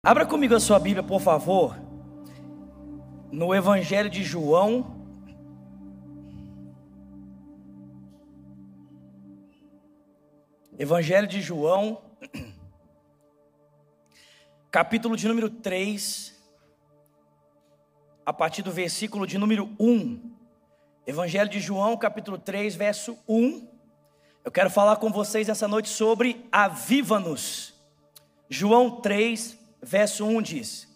[0.00, 1.76] Abra comigo a sua Bíblia, por favor,
[3.32, 4.96] no Evangelho de João.
[10.78, 12.00] Evangelho de João,
[14.70, 16.32] capítulo de número 3,
[18.24, 20.32] a partir do versículo de número 1.
[21.08, 23.68] Evangelho de João, capítulo 3, verso 1.
[24.44, 27.74] Eu quero falar com vocês essa noite sobre aviva-nos.
[28.48, 30.88] João 3, verso 1 diz: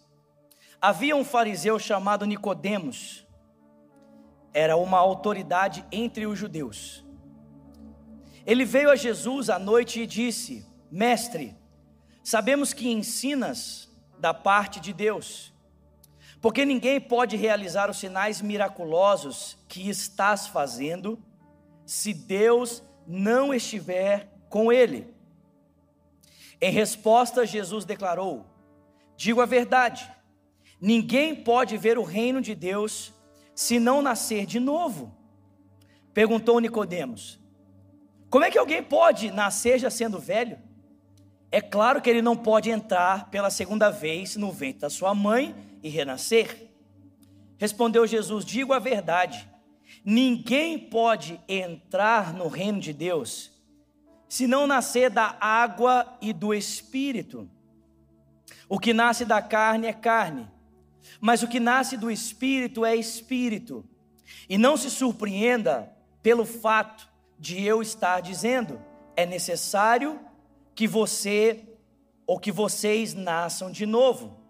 [0.80, 3.26] Havia um fariseu chamado Nicodemos,
[4.52, 7.04] era uma autoridade entre os judeus.
[8.44, 11.56] Ele veio a Jesus à noite e disse: Mestre,
[12.22, 15.52] sabemos que ensinas da parte de Deus,
[16.40, 21.22] porque ninguém pode realizar os sinais miraculosos que estás fazendo
[21.86, 25.12] se Deus não estiver com ele.
[26.60, 28.51] Em resposta, Jesus declarou:
[29.22, 30.10] Digo a verdade:
[30.80, 33.12] ninguém pode ver o reino de Deus
[33.54, 35.16] se não nascer de novo.
[36.12, 37.38] Perguntou Nicodemos:
[38.28, 40.58] Como é que alguém pode nascer já sendo velho?
[41.52, 45.54] É claro que ele não pode entrar pela segunda vez no ventre da sua mãe
[45.84, 46.72] e renascer.
[47.58, 49.48] Respondeu Jesus: Digo a verdade:
[50.04, 53.52] ninguém pode entrar no reino de Deus
[54.28, 57.48] se não nascer da água e do espírito.
[58.68, 60.50] O que nasce da carne é carne,
[61.20, 63.84] mas o que nasce do espírito é espírito.
[64.48, 67.08] E não se surpreenda pelo fato
[67.38, 68.80] de eu estar dizendo,
[69.16, 70.20] é necessário
[70.74, 71.68] que você
[72.26, 74.40] ou que vocês nasçam de novo.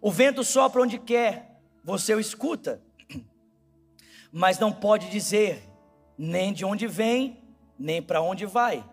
[0.00, 2.82] O vento sopra onde quer, você o escuta,
[4.30, 5.68] mas não pode dizer
[6.16, 7.42] nem de onde vem,
[7.78, 8.84] nem para onde vai.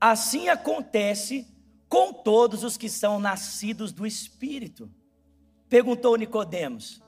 [0.00, 1.46] Assim acontece
[1.88, 4.90] com todos os que são nascidos do Espírito.
[5.68, 7.02] Perguntou Nicodemos: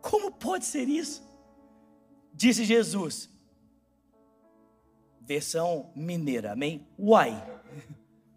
[0.00, 1.22] Como pode ser isso?
[2.32, 3.30] Disse Jesus.
[5.20, 6.86] Versão mineira, amém?
[6.98, 7.32] Uai.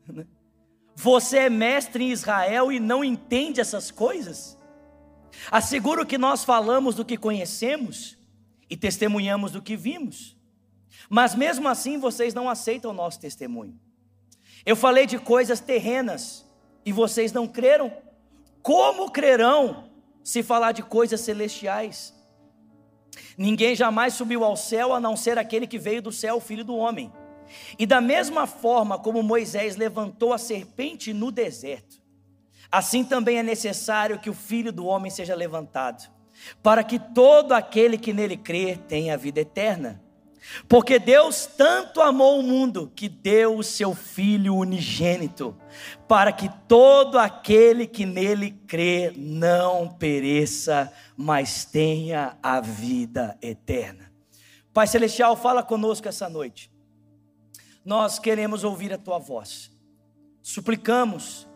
[0.96, 4.58] Você é mestre em Israel e não entende essas coisas?
[5.52, 8.18] Asseguro que nós falamos do que conhecemos
[8.70, 10.38] e testemunhamos do que vimos.
[11.10, 13.78] Mas mesmo assim vocês não aceitam o nosso testemunho.
[14.66, 16.46] Eu falei de coisas terrenas
[16.86, 17.92] e vocês não creram.
[18.62, 19.90] Como crerão
[20.24, 22.14] se falar de coisas celestiais?
[23.38, 26.66] Ninguém jamais subiu ao céu a não ser aquele que veio do céu, o filho
[26.66, 27.12] do homem.
[27.78, 32.02] E da mesma forma como Moisés levantou a serpente no deserto,
[32.72, 36.10] assim também é necessário que o filho do homem seja levantado,
[36.64, 40.02] para que todo aquele que nele crer tenha a vida eterna.
[40.68, 45.56] Porque Deus tanto amou o mundo que deu o seu Filho unigênito,
[46.08, 54.12] para que todo aquele que nele crê não pereça, mas tenha a vida eterna.
[54.74, 56.72] Pai Celestial, fala conosco essa noite.
[57.84, 59.72] Nós queremos ouvir a tua voz.
[60.42, 61.48] Suplicamos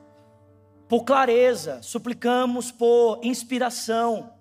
[0.87, 4.33] por clareza, suplicamos por inspiração,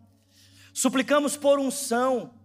[0.73, 2.38] suplicamos por unção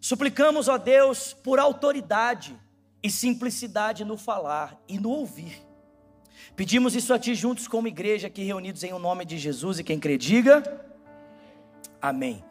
[0.00, 2.56] Suplicamos, ó Deus, por autoridade
[3.02, 5.62] e simplicidade no falar e no ouvir.
[6.54, 9.84] Pedimos isso a Ti juntos como igreja aqui reunidos em o nome de Jesus e
[9.84, 10.62] quem crê diga
[12.00, 12.44] Amém.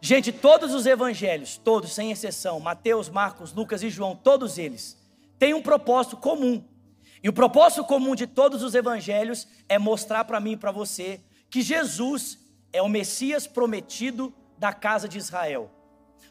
[0.00, 4.96] Gente, todos os evangelhos, todos sem exceção, Mateus, Marcos, Lucas e João, todos eles
[5.38, 6.64] têm um propósito comum.
[7.22, 11.20] E o propósito comum de todos os evangelhos é mostrar para mim e para você
[11.50, 12.38] que Jesus
[12.72, 15.70] é o Messias prometido da casa de Israel.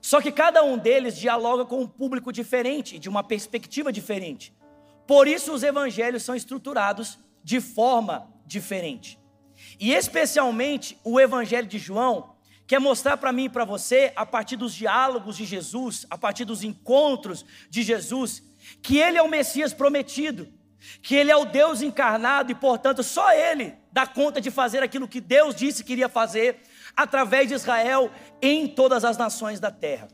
[0.02, 4.54] Só que cada um deles dialoga com um público diferente, de uma perspectiva diferente.
[5.06, 9.20] Por isso os evangelhos são estruturados de forma diferente.
[9.80, 14.56] E especialmente o evangelho de João quer mostrar para mim e para você, a partir
[14.56, 18.44] dos diálogos de Jesus, a partir dos encontros de Jesus,
[18.82, 20.48] que ele é o Messias prometido,
[21.02, 25.08] que ele é o Deus encarnado e, portanto, só ele dá conta de fazer aquilo
[25.08, 26.62] que Deus disse que iria fazer
[27.02, 28.12] através de Israel
[28.42, 30.10] em todas as nações da terra.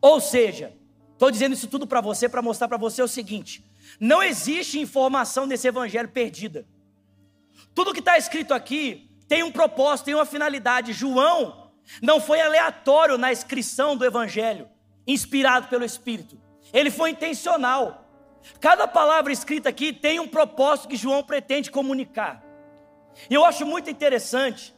[0.00, 0.74] Ou seja,
[1.12, 3.64] estou dizendo isso tudo para você para mostrar para você o seguinte:
[3.98, 6.66] não existe informação nesse evangelho perdida.
[7.74, 10.92] Tudo que está escrito aqui tem um propósito, tem uma finalidade.
[10.92, 11.70] João
[12.02, 14.68] não foi aleatório na inscrição do evangelho,
[15.06, 16.38] inspirado pelo Espírito.
[16.72, 18.04] Ele foi intencional.
[18.60, 22.44] Cada palavra escrita aqui tem um propósito que João pretende comunicar.
[23.28, 24.77] E eu acho muito interessante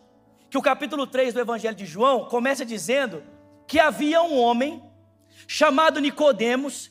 [0.51, 3.23] que o capítulo 3 do Evangelho de João começa dizendo
[3.69, 4.83] que havia um homem
[5.47, 6.91] chamado Nicodemos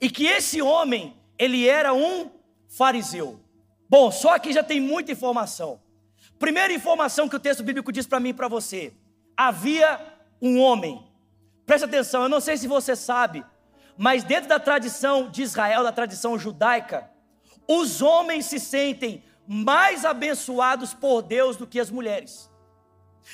[0.00, 2.30] e que esse homem, ele era um
[2.68, 3.38] fariseu.
[3.88, 5.78] Bom, só aqui já tem muita informação.
[6.38, 8.94] Primeira informação que o texto bíblico diz para mim e para você:
[9.36, 10.00] havia
[10.40, 11.06] um homem.
[11.66, 13.44] Presta atenção, eu não sei se você sabe,
[13.96, 17.10] mas dentro da tradição de Israel, da tradição judaica,
[17.68, 22.50] os homens se sentem mais abençoados por Deus do que as mulheres.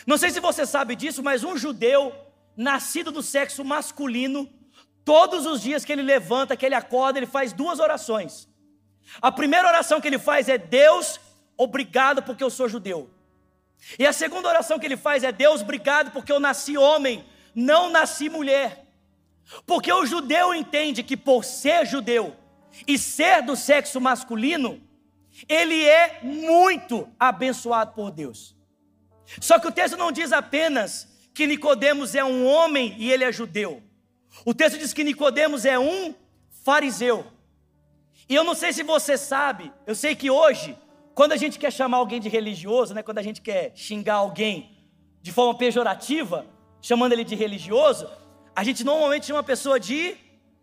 [0.07, 2.15] Não sei se você sabe disso, mas um judeu
[2.57, 4.49] nascido do sexo masculino,
[5.05, 8.49] todos os dias que ele levanta, que ele acorda, ele faz duas orações.
[9.21, 11.21] A primeira oração que ele faz é: Deus,
[11.57, 13.11] obrigado porque eu sou judeu.
[13.99, 17.25] E a segunda oração que ele faz é: Deus, obrigado porque eu nasci homem,
[17.55, 18.87] não nasci mulher.
[19.67, 22.37] Porque o judeu entende que por ser judeu
[22.87, 24.81] e ser do sexo masculino,
[25.49, 28.57] ele é muito abençoado por Deus.
[29.41, 33.33] Só que o texto não diz apenas que Nicodemos é um homem e ele é
[33.33, 33.83] judeu.
[34.45, 36.15] O texto diz que Nicodemos é um
[36.65, 37.27] fariseu.
[38.29, 40.77] E eu não sei se você sabe, eu sei que hoje,
[41.15, 44.71] quando a gente quer chamar alguém de religioso, né, quando a gente quer xingar alguém
[45.21, 46.47] de forma pejorativa,
[46.81, 48.09] chamando ele de religioso,
[48.55, 50.17] a gente normalmente chama a pessoa de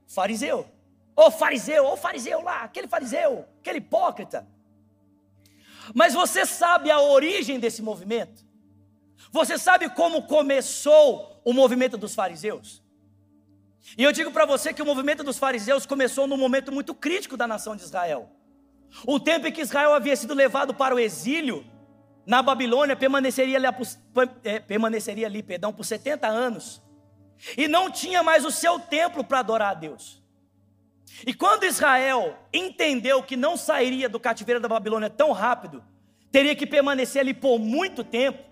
[0.07, 0.67] fariseu.
[1.15, 4.47] Ô fariseu, ô fariseu lá, aquele fariseu, aquele hipócrita.
[5.93, 8.48] Mas você sabe a origem desse movimento?
[9.31, 12.81] Você sabe como começou o movimento dos fariseus?
[13.97, 17.37] E eu digo para você que o movimento dos fariseus começou num momento muito crítico
[17.37, 18.29] da nação de Israel.
[19.05, 21.65] O tempo em que Israel havia sido levado para o exílio
[22.25, 23.65] na Babilônia permaneceria ali,
[24.43, 26.81] é, permaneceria ali perdão, por 70 anos.
[27.57, 30.21] E não tinha mais o seu templo para adorar a Deus.
[31.25, 35.83] E quando Israel entendeu que não sairia do cativeiro da Babilônia tão rápido,
[36.31, 38.43] teria que permanecer ali por muito tempo,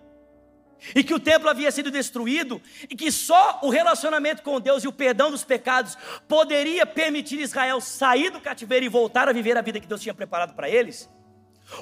[0.94, 4.88] e que o templo havia sido destruído, e que só o relacionamento com Deus e
[4.88, 5.96] o perdão dos pecados
[6.26, 10.14] poderia permitir Israel sair do cativeiro e voltar a viver a vida que Deus tinha
[10.14, 11.10] preparado para eles,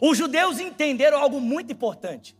[0.00, 2.36] os judeus entenderam algo muito importante.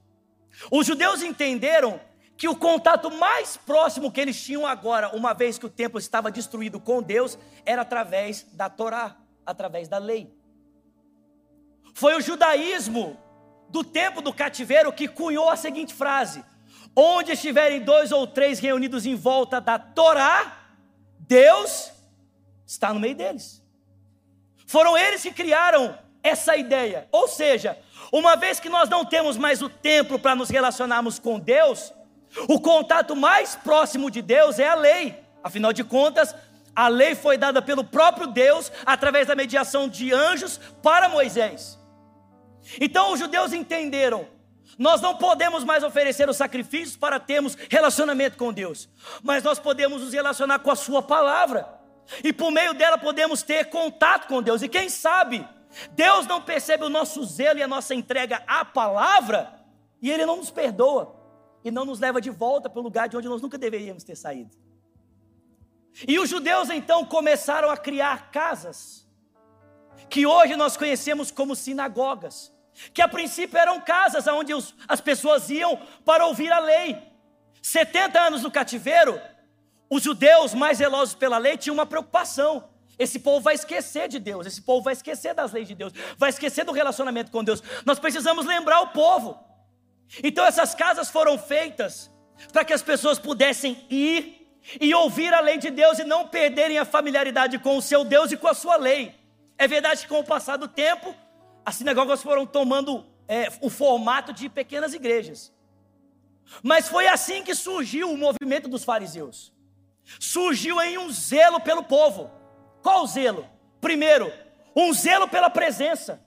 [0.70, 2.00] Os judeus entenderam
[2.36, 6.30] que o contato mais próximo que eles tinham agora, uma vez que o templo estava
[6.30, 10.34] destruído com Deus, era através da Torá, através da lei.
[11.94, 13.18] Foi o judaísmo
[13.68, 16.44] do tempo do cativeiro que cunhou a seguinte frase:
[16.94, 20.56] Onde estiverem dois ou três reunidos em volta da Torá,
[21.18, 21.92] Deus
[22.66, 23.62] está no meio deles.
[24.66, 27.08] Foram eles que criaram essa ideia.
[27.12, 27.78] Ou seja,
[28.12, 31.92] uma vez que nós não temos mais o templo para nos relacionarmos com Deus,
[32.48, 35.22] o contato mais próximo de Deus é a lei.
[35.42, 36.34] Afinal de contas,
[36.74, 41.78] a lei foi dada pelo próprio Deus através da mediação de anjos para Moisés.
[42.80, 44.26] Então os judeus entenderam:
[44.78, 48.88] nós não podemos mais oferecer os sacrifícios para termos relacionamento com Deus,
[49.22, 51.68] mas nós podemos nos relacionar com a Sua palavra,
[52.22, 55.46] e por meio dela podemos ter contato com Deus, e quem sabe,
[55.92, 59.64] Deus não percebe o nosso zelo e a nossa entrega à palavra,
[60.02, 61.16] e Ele não nos perdoa,
[61.64, 64.16] e não nos leva de volta para o lugar de onde nós nunca deveríamos ter
[64.16, 64.56] saído.
[66.06, 69.06] E os judeus então começaram a criar casas,
[70.10, 72.54] que hoje nós conhecemos como sinagogas
[72.92, 76.96] que a princípio eram casas onde os, as pessoas iam para ouvir a lei.
[77.62, 79.20] 70 anos no cativeiro,
[79.90, 82.68] os judeus mais zelosos pela lei tinham uma preocupação.
[82.98, 86.30] Esse povo vai esquecer de Deus, esse povo vai esquecer das leis de Deus, vai
[86.30, 87.62] esquecer do relacionamento com Deus.
[87.84, 89.38] Nós precisamos lembrar o povo.
[90.22, 92.10] Então essas casas foram feitas
[92.52, 94.36] para que as pessoas pudessem ir
[94.80, 98.32] e ouvir a lei de Deus e não perderem a familiaridade com o seu Deus
[98.32, 99.14] e com a sua lei.
[99.58, 101.14] É verdade que com o passar do tempo,
[101.66, 105.52] as sinagogas foram tomando é, o formato de pequenas igrejas.
[106.62, 109.52] Mas foi assim que surgiu o movimento dos fariseus.
[110.20, 112.30] Surgiu em um zelo pelo povo.
[112.84, 113.48] Qual zelo?
[113.80, 114.32] Primeiro,
[114.76, 116.24] um zelo pela presença,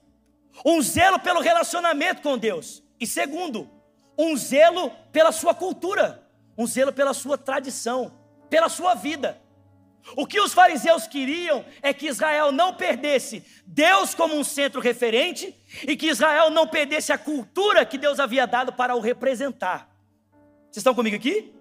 [0.62, 2.82] um zelo pelo relacionamento com Deus.
[3.00, 3.66] E segundo,
[4.18, 6.22] um zelo pela sua cultura,
[6.58, 8.12] um zelo pela sua tradição,
[8.50, 9.40] pela sua vida.
[10.16, 15.54] O que os fariseus queriam é que Israel não perdesse Deus como um centro referente
[15.86, 19.88] e que Israel não perdesse a cultura que Deus havia dado para o representar.
[20.64, 21.52] Vocês estão comigo aqui?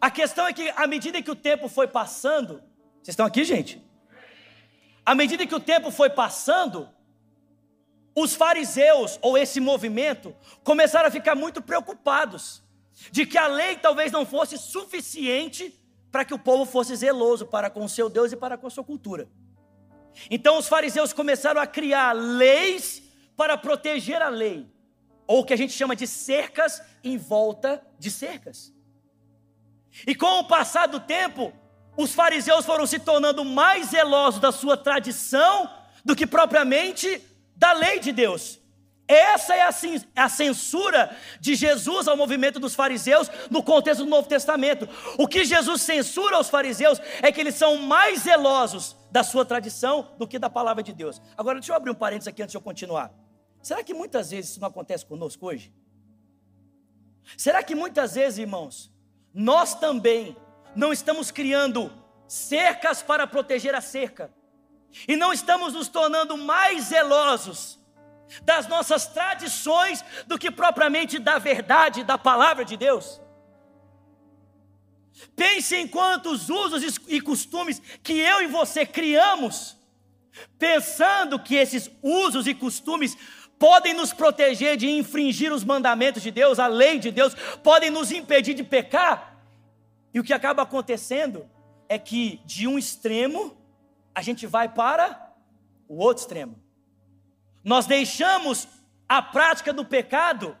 [0.00, 2.62] A questão é que, à medida que o tempo foi passando,
[3.02, 3.82] vocês estão aqui, gente?
[5.04, 6.88] À medida que o tempo foi passando,
[8.14, 10.34] os fariseus, ou esse movimento,
[10.64, 12.62] começaram a ficar muito preocupados
[13.10, 15.78] de que a lei talvez não fosse suficiente
[16.16, 18.70] para que o povo fosse zeloso para com o seu Deus e para com a
[18.70, 19.28] sua cultura.
[20.30, 23.02] Então os fariseus começaram a criar leis
[23.36, 24.66] para proteger a lei,
[25.26, 28.72] ou o que a gente chama de cercas em volta de cercas.
[30.06, 31.52] E com o passar do tempo,
[31.98, 35.70] os fariseus foram se tornando mais zelosos da sua tradição
[36.02, 37.22] do que propriamente
[37.54, 38.58] da lei de Deus.
[39.08, 39.62] Essa é
[40.16, 44.88] a censura de Jesus ao movimento dos fariseus no contexto do Novo Testamento.
[45.16, 50.12] O que Jesus censura aos fariseus é que eles são mais zelosos da sua tradição
[50.18, 51.22] do que da palavra de Deus.
[51.36, 53.12] Agora, deixa eu abrir um parênteses aqui antes de eu continuar.
[53.62, 55.72] Será que muitas vezes isso não acontece conosco hoje?
[57.36, 58.92] Será que muitas vezes, irmãos,
[59.32, 60.36] nós também
[60.74, 61.92] não estamos criando
[62.26, 64.32] cercas para proteger a cerca
[65.06, 67.78] e não estamos nos tornando mais zelosos
[68.42, 73.20] das nossas tradições do que propriamente da verdade da palavra de Deus.
[75.34, 79.76] Pense em quantos usos e costumes que eu e você criamos,
[80.58, 83.16] pensando que esses usos e costumes
[83.58, 88.12] podem nos proteger de infringir os mandamentos de Deus, a lei de Deus, podem nos
[88.12, 89.40] impedir de pecar.
[90.12, 91.48] E o que acaba acontecendo
[91.88, 93.56] é que de um extremo
[94.14, 95.32] a gente vai para
[95.88, 96.65] o outro extremo.
[97.66, 98.68] Nós deixamos
[99.08, 100.56] a prática do pecado,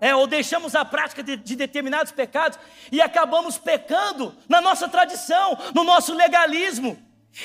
[0.00, 2.58] é, ou deixamos a prática de, de determinados pecados
[2.90, 6.96] e acabamos pecando na nossa tradição, no nosso legalismo,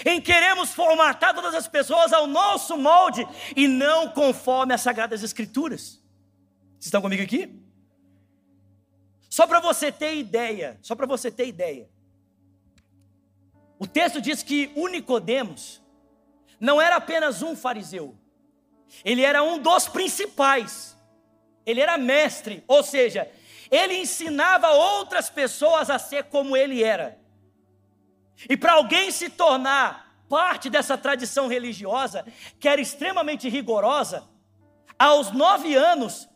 [0.06, 6.02] em queremos formatar todas as pessoas ao nosso molde e não conforme as Sagradas Escrituras.
[6.80, 7.54] Vocês estão comigo aqui?
[9.30, 11.90] Só para você ter ideia, só para você ter ideia.
[13.78, 15.82] O texto diz que o Nicodemos
[16.62, 18.18] não era apenas um fariseu,
[19.04, 20.98] ele era um dos principais.
[21.66, 23.30] Ele era mestre, ou seja,
[23.70, 27.20] ele ensinava outras pessoas a ser como ele era.
[28.50, 32.26] E para alguém se tornar parte dessa tradição religiosa,
[32.60, 34.28] que era extremamente rigorosa,
[34.98, 36.28] aos nove anos,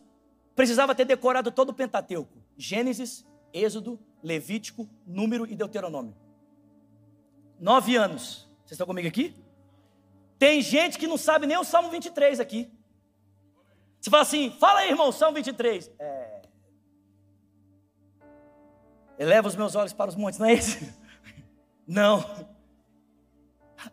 [0.56, 6.16] precisava ter decorado todo o Pentateuco: Gênesis, Êxodo, Levítico, Número e Deuteronômio.
[7.60, 8.50] Nove anos.
[8.60, 9.36] Vocês estão comigo aqui?
[10.38, 12.72] Tem gente que não sabe nem o Salmo 23 aqui.
[14.00, 15.90] Você fala assim, fala aí, irmão, Salmo 23.
[15.98, 16.42] É...
[19.18, 20.94] Eleva os meus olhos para os montes, não é esse?
[21.88, 22.26] Não.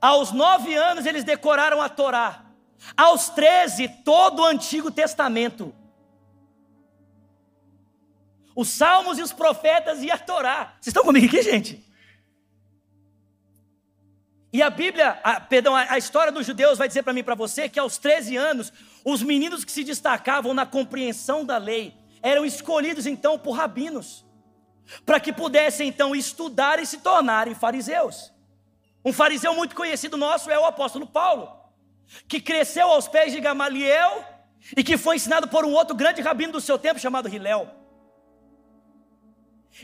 [0.00, 2.46] Aos nove anos eles decoraram a Torá.
[2.96, 5.74] Aos treze, todo o Antigo Testamento.
[8.56, 10.74] Os Salmos e os profetas e a Torá.
[10.80, 11.91] Vocês estão comigo aqui, gente?
[14.52, 17.24] E a Bíblia, a, perdão, a, a, história dos judeus vai dizer para mim e
[17.24, 18.70] para você que aos 13 anos,
[19.02, 24.26] os meninos que se destacavam na compreensão da lei eram escolhidos então por rabinos,
[25.06, 28.30] para que pudessem então estudar e se tornarem fariseus.
[29.02, 31.50] Um fariseu muito conhecido nosso é o apóstolo Paulo,
[32.28, 34.22] que cresceu aos pés de Gamaliel
[34.76, 37.70] e que foi ensinado por um outro grande rabino do seu tempo chamado Hilel.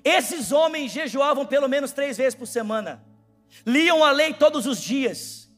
[0.04, 3.08] Esses homens jejuavam pelo menos três vezes por semana
[3.67, 5.50] liam a lei todos os dias,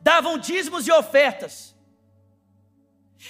[0.00, 1.76] davam dízimos e ofertas,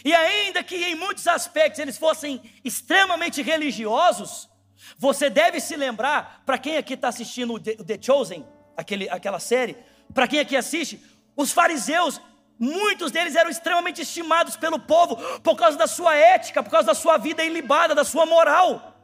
[0.05, 4.49] e ainda que em muitos aspectos eles fossem extremamente religiosos,
[4.97, 9.77] você deve se lembrar, para quem aqui está assistindo o The Chosen, aquele, aquela série,
[10.15, 11.03] para quem aqui assiste,
[11.37, 12.21] os fariseus,
[12.59, 16.95] muitos deles eram extremamente estimados pelo povo por causa da sua ética, por causa da
[16.95, 18.95] sua vida ilibada, da sua moral.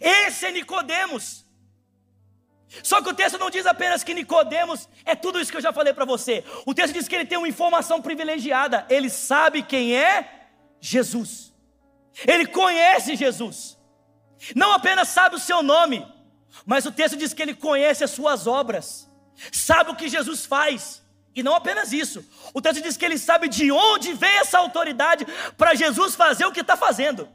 [0.00, 1.47] Esse é Nicodemos.
[2.82, 5.72] Só que o texto não diz apenas que Nicodemos é tudo isso que eu já
[5.72, 6.44] falei para você.
[6.66, 8.86] O texto diz que ele tem uma informação privilegiada.
[8.90, 10.46] Ele sabe quem é
[10.80, 11.52] Jesus.
[12.26, 13.78] Ele conhece Jesus.
[14.54, 16.06] Não apenas sabe o seu nome,
[16.66, 19.08] mas o texto diz que ele conhece as suas obras.
[19.52, 21.02] Sabe o que Jesus faz.
[21.34, 22.24] E não apenas isso.
[22.52, 26.52] O texto diz que ele sabe de onde vem essa autoridade para Jesus fazer o
[26.52, 27.28] que está fazendo.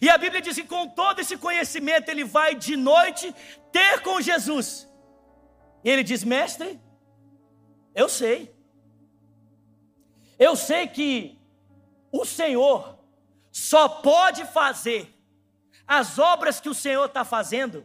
[0.00, 3.34] E a Bíblia diz que com todo esse conhecimento ele vai de noite
[3.70, 4.88] ter com Jesus.
[5.84, 6.80] E ele diz: Mestre,
[7.94, 8.54] eu sei.
[10.38, 11.38] Eu sei que
[12.10, 12.98] o Senhor
[13.52, 15.14] só pode fazer
[15.86, 17.84] as obras que o Senhor está fazendo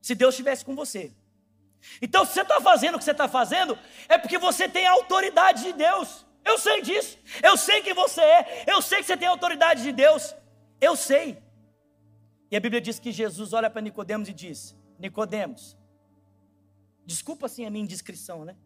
[0.00, 1.12] se Deus estivesse com você.
[2.00, 4.92] Então, se você está fazendo o que você está fazendo, é porque você tem a
[4.92, 6.26] autoridade de Deus.
[6.44, 7.18] Eu sei disso.
[7.42, 8.64] Eu sei quem você é.
[8.66, 10.34] Eu sei que você tem a autoridade de Deus.
[10.80, 11.42] Eu sei.
[12.50, 15.76] E a Bíblia diz que Jesus olha para Nicodemos e diz: Nicodemos,
[17.04, 18.56] desculpa assim a minha indiscrição, né?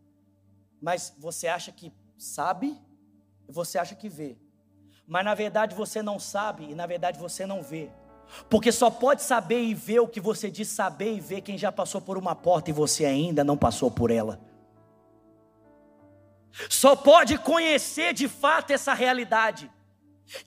[0.81, 2.77] Mas você acha que sabe,
[3.49, 4.37] você acha que vê.
[5.07, 7.91] Mas na verdade você não sabe e na verdade você não vê.
[8.49, 11.71] Porque só pode saber e ver o que você diz saber e ver quem já
[11.71, 14.41] passou por uma porta e você ainda não passou por ela.
[16.69, 19.71] Só pode conhecer de fato essa realidade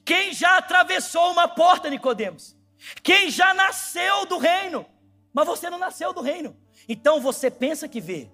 [0.04, 2.56] quem já atravessou uma porta, Nicodemos?
[3.04, 4.86] Quem já nasceu do reino?
[5.34, 6.56] Mas você não nasceu do reino.
[6.88, 8.30] Então você pensa que vê.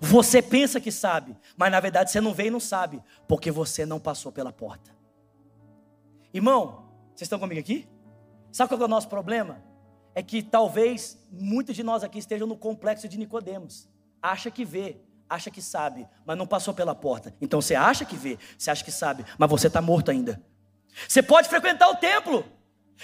[0.00, 3.84] Você pensa que sabe, mas na verdade você não vê e não sabe, porque você
[3.84, 4.90] não passou pela porta.
[6.32, 7.86] Irmão, vocês estão comigo aqui?
[8.50, 9.62] Sabe qual é o nosso problema?
[10.14, 13.88] É que talvez muitos de nós aqui estejam no complexo de Nicodemos.
[14.22, 14.96] Acha que vê,
[15.28, 17.34] acha que sabe, mas não passou pela porta.
[17.40, 20.40] Então você acha que vê, você acha que sabe, mas você está morto ainda.
[21.08, 22.44] Você pode frequentar o templo,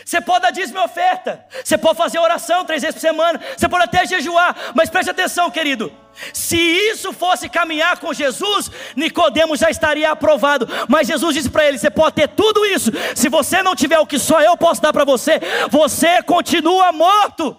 [0.04, 3.68] você pode dar dízimo e oferta, você pode fazer oração três vezes por semana, você
[3.68, 5.92] pode até jejuar, mas preste atenção, querido.
[6.32, 10.68] Se isso fosse caminhar com Jesus, Nicodemos já estaria aprovado.
[10.88, 12.90] Mas Jesus disse para ele: você pode ter tudo isso.
[13.14, 17.56] Se você não tiver o que só eu posso dar para você, você continua morto.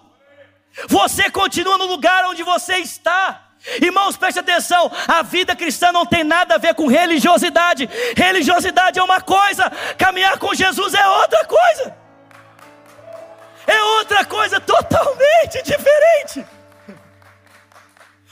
[0.88, 3.51] Você continua no lugar onde você está.
[3.80, 7.88] Irmãos, preste atenção: a vida cristã não tem nada a ver com religiosidade.
[8.16, 11.96] Religiosidade é uma coisa, caminhar com Jesus é outra coisa.
[13.66, 16.44] É outra coisa totalmente diferente.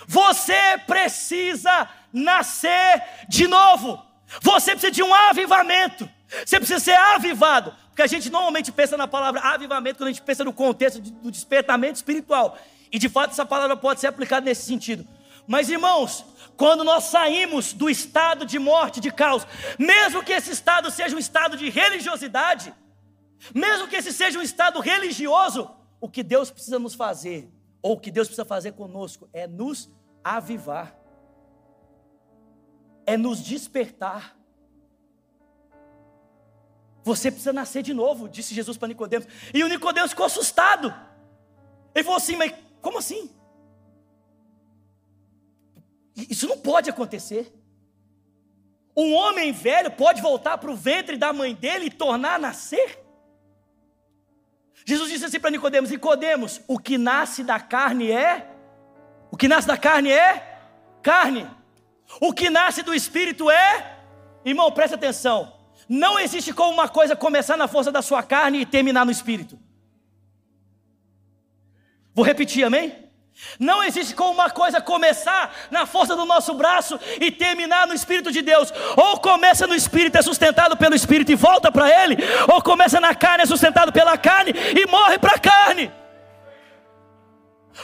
[0.06, 4.04] Você precisa nascer de novo.
[4.40, 6.08] Você precisa de um avivamento.
[6.44, 7.72] Você precisa ser avivado.
[7.88, 11.30] Porque a gente normalmente pensa na palavra avivamento quando a gente pensa no contexto do
[11.30, 12.58] despertamento espiritual.
[12.90, 15.06] E de fato essa palavra pode ser aplicada nesse sentido.
[15.50, 16.24] Mas irmãos,
[16.56, 19.44] quando nós saímos do estado de morte, de caos,
[19.76, 22.72] mesmo que esse estado seja um estado de religiosidade,
[23.52, 25.68] mesmo que esse seja um estado religioso,
[26.00, 27.50] o que Deus precisa nos fazer,
[27.82, 29.90] ou o que Deus precisa fazer conosco, é nos
[30.22, 30.96] avivar,
[33.04, 34.38] é nos despertar.
[37.02, 39.26] Você precisa nascer de novo, disse Jesus para Nicodemos.
[39.52, 40.94] E o Nicodemos ficou assustado.
[41.92, 43.39] Ele falou assim: Mas como assim?
[46.28, 47.52] Isso não pode acontecer.
[48.96, 52.98] Um homem velho pode voltar para o ventre da mãe dele e tornar a nascer?
[54.84, 58.50] Jesus disse assim para Nicodemos: Nicodemos, o que nasce da carne é?
[59.30, 60.58] O que nasce da carne é
[61.02, 61.48] carne.
[62.20, 63.98] O que nasce do espírito é?
[64.44, 65.52] Irmão, presta atenção.
[65.88, 69.58] Não existe como uma coisa começar na força da sua carne e terminar no espírito.
[72.14, 73.09] Vou repetir, amém?
[73.58, 78.30] Não existe como uma coisa começar na força do nosso braço e terminar no Espírito
[78.32, 78.72] de Deus.
[78.96, 82.16] Ou começa no Espírito, é sustentado pelo Espírito e volta para Ele,
[82.52, 85.92] ou começa na carne, é sustentado pela carne e morre para a carne.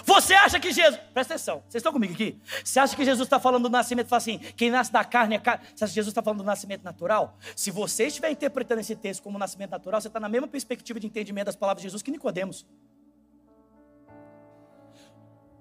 [0.05, 2.39] Você acha que Jesus, presta atenção, vocês estão comigo aqui?
[2.63, 5.39] Você acha que Jesus está falando do nascimento, fala assim, quem nasce da carne é
[5.39, 5.65] carne.
[5.75, 7.39] Você acha que Jesus está falando do nascimento natural?
[7.55, 11.07] Se você estiver interpretando esse texto como nascimento natural, você está na mesma perspectiva de
[11.07, 12.67] entendimento das palavras de Jesus que Nicodemos.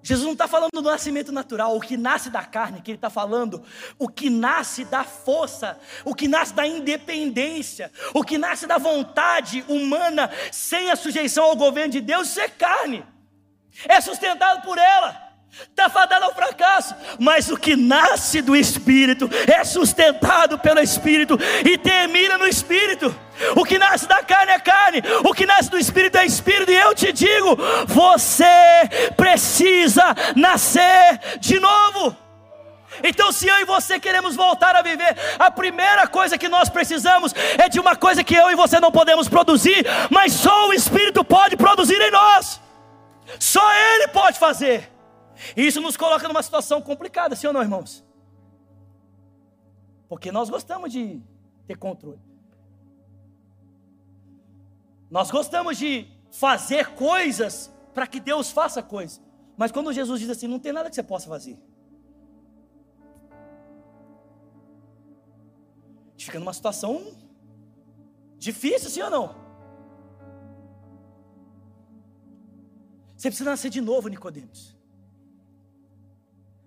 [0.06, 3.10] Jesus não está falando do nascimento natural, o que nasce da carne, que ele está
[3.10, 3.63] falando,
[3.98, 9.65] o que nasce da força, o que nasce da independência, o que nasce da vontade
[9.68, 13.04] humana, sem a sujeição ao governo de Deus, isso é carne,
[13.89, 15.24] é sustentado por ela
[15.70, 21.78] está fadado ao fracasso, mas o que nasce do Espírito é sustentado pelo Espírito e
[21.78, 23.13] termina no Espírito.
[23.56, 26.76] O que nasce da carne é carne, o que nasce do Espírito é Espírito, e
[26.76, 28.44] eu te digo: você
[29.18, 32.15] precisa nascer de novo.
[33.04, 37.34] Então, se eu e você queremos voltar a viver, a primeira coisa que nós precisamos
[37.58, 41.22] é de uma coisa que eu e você não podemos produzir, mas só o Espírito
[41.24, 42.62] pode produzir em nós,
[43.38, 44.94] só Ele pode fazer.
[45.56, 48.06] E isso nos coloca numa situação complicada, sim ou não, irmãos?
[50.08, 51.21] Porque nós gostamos de
[51.67, 52.21] ter controle.
[55.10, 59.21] Nós gostamos de fazer coisas para que Deus faça coisas.
[59.58, 61.58] Mas quando Jesus diz assim, não tem nada que você possa fazer.
[66.08, 67.15] A gente fica numa situação
[68.38, 69.36] difícil, sim ou não?
[73.15, 74.74] Você precisa nascer de novo, Nicodemos.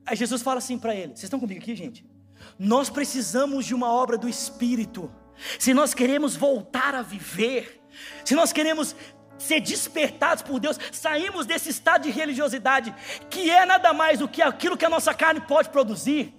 [0.09, 2.05] Aí Jesus fala assim para ele: Vocês estão comigo aqui, gente?
[2.59, 5.13] Nós precisamos de uma obra do Espírito.
[5.59, 7.81] Se nós queremos voltar a viver,
[8.25, 8.97] se nós queremos
[9.39, 12.93] ser despertados por Deus, saímos desse estado de religiosidade,
[13.29, 16.35] que é nada mais do que aquilo que a nossa carne pode produzir,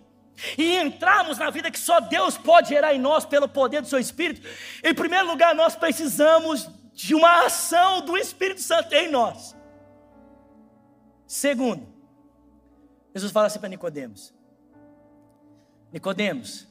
[0.58, 4.00] e entrarmos na vida que só Deus pode gerar em nós pelo poder do seu
[4.00, 4.46] Espírito,
[4.84, 9.56] em primeiro lugar, nós precisamos de uma ação do Espírito Santo em nós.
[11.26, 11.88] Segundo,
[13.20, 14.34] Jesus fala assim para Nicodemos:
[15.92, 16.68] Nicodemos,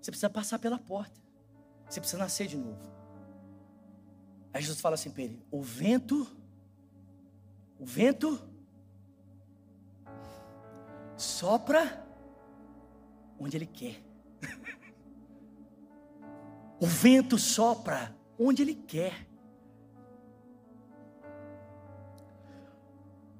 [0.00, 1.20] você precisa passar pela porta.
[1.88, 2.80] Você precisa nascer de novo.
[4.52, 6.26] Aí Jesus fala assim para ele: o vento,
[7.78, 8.40] o vento
[11.16, 12.02] sopra
[13.38, 14.02] onde ele quer.
[16.80, 19.26] o vento sopra onde ele quer.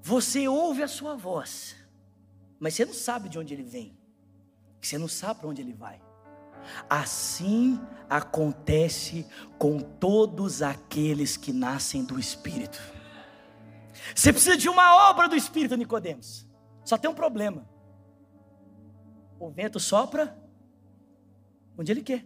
[0.02, 1.74] Você ouve a sua voz,
[2.59, 3.97] mas você não sabe de onde ele vem,
[4.81, 6.01] você não sabe para onde ele vai.
[6.88, 9.27] Assim acontece
[9.59, 12.81] com todos aqueles que nascem do Espírito.
[14.14, 16.47] Você precisa de uma obra do Espírito, Nicodemos.
[16.85, 17.69] Só tem um problema.
[19.38, 20.37] O vento sopra
[21.77, 22.25] onde ele quer.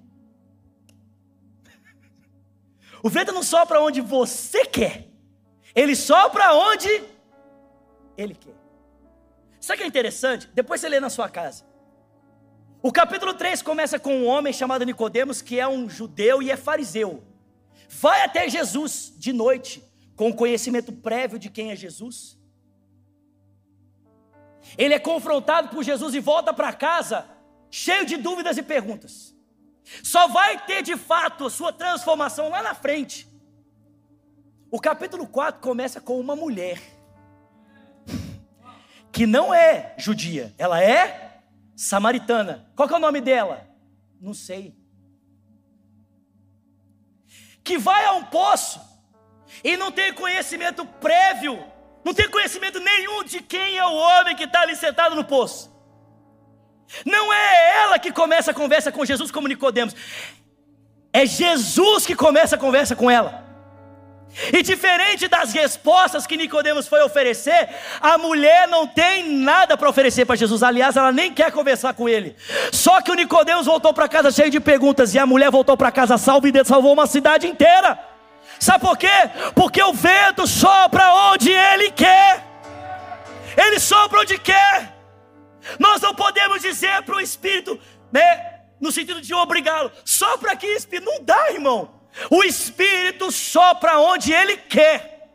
[3.02, 5.08] O vento não sopra onde você quer.
[5.74, 6.88] Ele sopra onde
[8.16, 8.54] ele quer.
[9.70, 10.48] Sabe o que é interessante?
[10.52, 11.64] Depois você lê na sua casa.
[12.82, 16.56] O capítulo 3 começa com um homem chamado Nicodemos, que é um judeu e é
[16.56, 17.22] fariseu.
[17.88, 19.80] Vai até Jesus de noite,
[20.16, 22.36] com conhecimento prévio de quem é Jesus.
[24.76, 27.28] Ele é confrontado por Jesus e volta para casa
[27.70, 29.32] cheio de dúvidas e perguntas.
[30.02, 33.28] Só vai ter de fato a sua transformação lá na frente.
[34.68, 36.99] O capítulo 4 começa com uma mulher
[39.12, 41.40] que não é judia, ela é
[41.76, 42.70] samaritana.
[42.76, 43.66] Qual é o nome dela?
[44.20, 44.74] Não sei.
[47.64, 48.80] Que vai a um poço
[49.64, 51.62] e não tem conhecimento prévio,
[52.04, 55.70] não tem conhecimento nenhum de quem é o homem que está ali sentado no poço.
[57.04, 59.94] Não é ela que começa a conversa com Jesus como Nicodemos.
[61.12, 63.39] É Jesus que começa a conversa com ela.
[64.52, 67.68] E diferente das respostas que Nicodemos foi oferecer,
[68.00, 70.62] a mulher não tem nada para oferecer para Jesus.
[70.62, 72.36] Aliás, ela nem quer conversar com ele.
[72.72, 75.90] Só que o Nicodemos voltou para casa cheio de perguntas e a mulher voltou para
[75.90, 77.98] casa salva e salvou uma cidade inteira.
[78.58, 79.08] Sabe por quê?
[79.54, 82.44] Porque o vento sopra onde ele quer.
[83.56, 84.96] Ele sopra onde quer.
[85.78, 87.78] Nós não podemos dizer para o Espírito,
[88.12, 91.10] né, no sentido de obrigá-lo, sopra aqui, Espírito.
[91.10, 91.99] Não dá, irmão.
[92.30, 95.30] O Espírito sopra onde ele quer.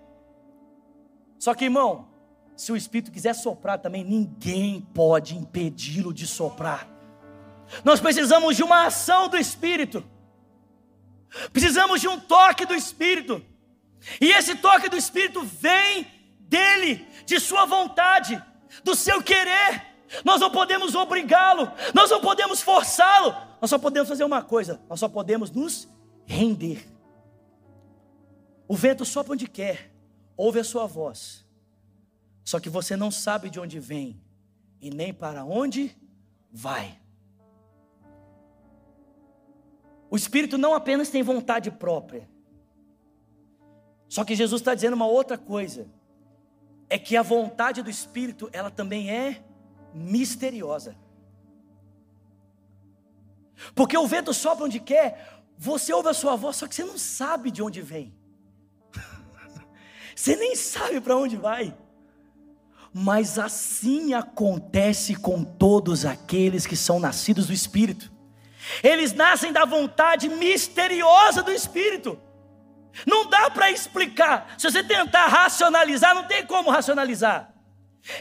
[1.39, 2.07] Só que, irmão,
[2.55, 6.87] se o Espírito quiser soprar também, ninguém pode impedi-lo de soprar.
[7.83, 10.03] Nós precisamos de uma ação do Espírito,
[11.51, 13.43] precisamos de um toque do Espírito,
[14.21, 16.07] e esse toque do Espírito vem
[16.39, 18.41] dele, de Sua vontade,
[18.83, 24.23] do seu querer nós não podemos obrigá-lo, nós não podemos forçá-lo, nós só podemos fazer
[24.23, 25.87] uma coisa: nós só podemos nos
[26.25, 26.87] render.
[28.67, 29.91] O vento sopra onde quer,
[30.35, 31.45] ouve a sua voz,
[32.43, 34.21] só que você não sabe de onde vem
[34.81, 35.95] e nem para onde
[36.51, 36.99] vai.
[40.09, 42.29] O Espírito não apenas tem vontade própria,
[44.07, 45.87] só que Jesus está dizendo uma outra coisa:
[46.89, 49.43] é que a vontade do Espírito, ela também é
[49.93, 50.95] misteriosa.
[53.73, 56.97] Porque o vento sopra onde quer, você ouve a sua voz, só que você não
[56.97, 58.13] sabe de onde vem.
[60.15, 61.75] Você nem sabe para onde vai.
[62.93, 68.09] Mas assim acontece com todos aqueles que são nascidos do Espírito.
[68.81, 72.17] Eles nascem da vontade misteriosa do Espírito.
[73.05, 74.55] Não dá para explicar.
[74.57, 77.53] Se você tentar racionalizar, não tem como racionalizar.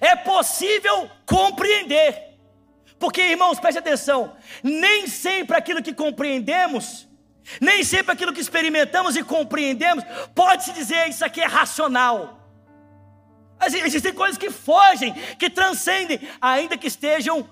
[0.01, 2.35] É possível compreender.
[2.99, 7.07] Porque, irmãos, preste atenção: nem sempre aquilo que compreendemos,
[7.61, 10.05] nem sempre aquilo que experimentamos e compreendemos,
[10.35, 12.41] pode-se dizer isso aqui é racional.
[13.61, 17.49] Existem coisas que fogem, que transcendem, ainda que estejam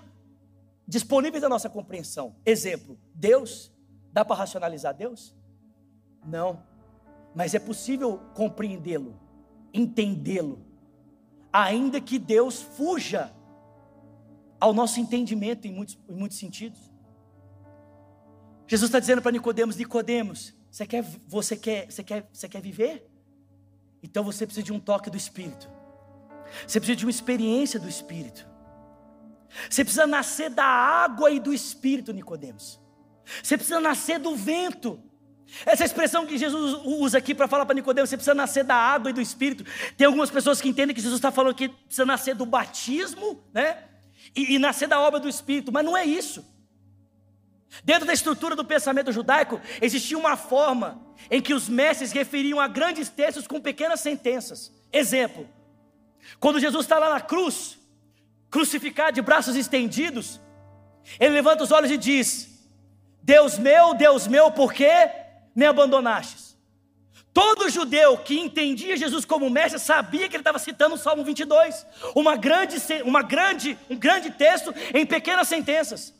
[0.86, 2.36] disponíveis à nossa compreensão.
[2.44, 3.72] Exemplo: Deus,
[4.12, 5.34] dá para racionalizar Deus?
[6.24, 6.62] Não,
[7.34, 9.18] mas é possível compreendê-lo,
[9.72, 10.72] entendê-lo
[11.52, 13.32] ainda que Deus fuja
[14.58, 16.91] ao nosso entendimento em muitos, em muitos sentidos.
[18.72, 23.06] Jesus está dizendo para Nicodemos, Nicodemos, você quer, você quer, você quer, você quer viver?
[24.02, 25.68] Então você precisa de um toque do Espírito.
[26.66, 28.46] Você precisa de uma experiência do Espírito.
[29.68, 32.80] Você precisa nascer da água e do Espírito, Nicodemos.
[33.42, 34.98] Você precisa nascer do vento.
[35.66, 39.10] Essa expressão que Jesus usa aqui para falar para Nicodemo, você precisa nascer da água
[39.10, 39.66] e do Espírito.
[39.98, 43.84] Tem algumas pessoas que entendem que Jesus está falando que precisa nascer do batismo, né?
[44.34, 46.42] E, e nascer da obra do Espírito, mas não é isso.
[47.84, 52.68] Dentro da estrutura do pensamento judaico, existia uma forma em que os mestres referiam a
[52.68, 54.72] grandes textos com pequenas sentenças.
[54.92, 55.48] Exemplo:
[56.38, 57.78] quando Jesus está lá na cruz,
[58.50, 60.40] crucificado de braços estendidos,
[61.18, 62.68] ele levanta os olhos e diz:
[63.22, 65.10] Deus meu, Deus meu, por quê?
[65.54, 66.56] me abandonastes.
[67.32, 71.86] Todo judeu que entendia Jesus como mestre sabia que ele estava citando o Salmo 22,
[72.14, 76.14] uma grande, uma grande, um grande texto em pequenas sentenças.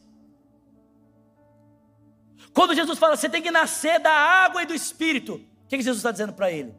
[2.53, 5.99] Quando Jesus fala, você tem que nascer da água e do Espírito, o que, Jesus
[5.99, 6.75] está dizendo para ele?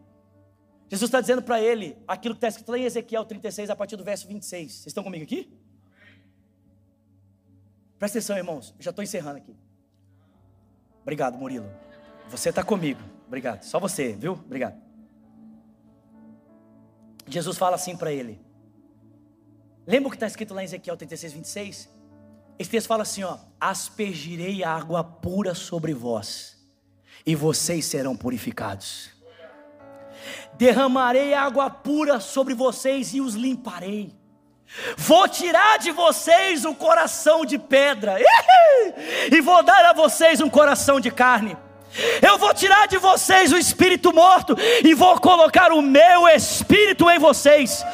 [0.90, 3.96] Jesus está dizendo para ele aquilo que está escrito lá em Ezequiel 36, a partir
[3.96, 4.72] do verso 26.
[4.72, 5.52] Vocês estão comigo aqui?
[7.98, 8.76] Presta atenção, irmãos.
[8.80, 9.56] Já estou encerrando aqui.
[11.02, 11.70] Obrigado, Murilo.
[12.30, 13.02] Você está comigo.
[13.28, 13.64] Obrigado.
[13.64, 14.34] Só você, viu?
[14.34, 14.80] Obrigado.
[17.28, 18.40] Jesus fala assim para ele.
[19.88, 21.90] Lembra o que está escrito lá em Ezequiel 36, 26?
[22.58, 26.58] Esse texto fala assim: ó, aspergirei água pura sobre vós,
[27.26, 29.12] e vocês serão purificados.
[30.56, 34.13] Derramarei água pura sobre vocês e os limparei.
[34.98, 38.18] Vou tirar de vocês o coração de pedra,
[39.32, 41.58] e vou dar a vocês um coração de carne.
[42.22, 47.20] Eu vou tirar de vocês o espírito morto e vou colocar o meu espírito em
[47.20, 47.86] vocês,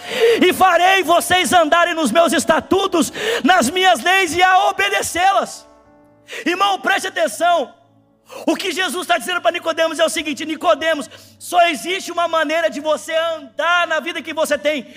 [0.42, 3.12] e farei vocês andarem nos meus estatutos,
[3.44, 5.68] nas minhas leis e a obedecê-las.
[6.46, 7.74] Irmão, preste atenção.
[8.46, 11.10] O que Jesus está dizendo para Nicodemos é o seguinte: Nicodemos,
[11.40, 14.94] só existe uma maneira de você andar na vida que você tem,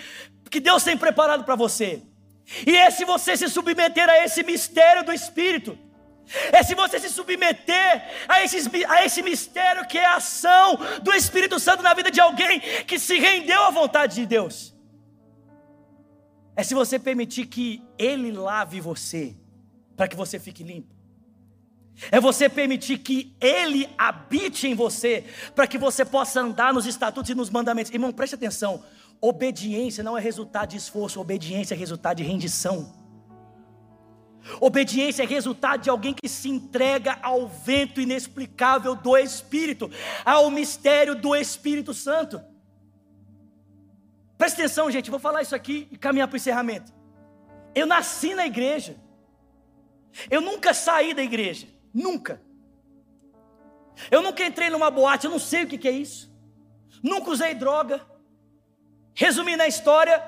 [0.50, 2.02] que Deus tem preparado para você.
[2.66, 5.78] E é se você se submeter a esse mistério do Espírito
[6.52, 11.12] é se você se submeter a, esses, a esse mistério que é a ação do
[11.12, 14.74] Espírito Santo na vida de alguém que se rendeu à vontade de Deus.
[16.54, 19.34] É se você permitir que Ele lave você,
[19.96, 20.92] para que você fique limpo.
[22.10, 27.30] É você permitir que Ele habite em você, para que você possa andar nos estatutos
[27.30, 27.92] e nos mandamentos.
[27.92, 28.82] Irmão, preste atenção:
[29.20, 33.01] obediência não é resultado de esforço, obediência é resultado de rendição.
[34.60, 39.90] Obediência é resultado de alguém que se entrega ao vento inexplicável do Espírito,
[40.24, 42.42] ao mistério do Espírito Santo.
[44.36, 46.92] Presta atenção, gente, vou falar isso aqui e caminhar para o encerramento.
[47.74, 48.96] Eu nasci na igreja,
[50.30, 52.42] eu nunca saí da igreja, nunca.
[54.10, 56.32] Eu nunca entrei numa boate, eu não sei o que é isso.
[57.02, 58.04] Nunca usei droga.
[59.14, 60.22] Resumindo a história,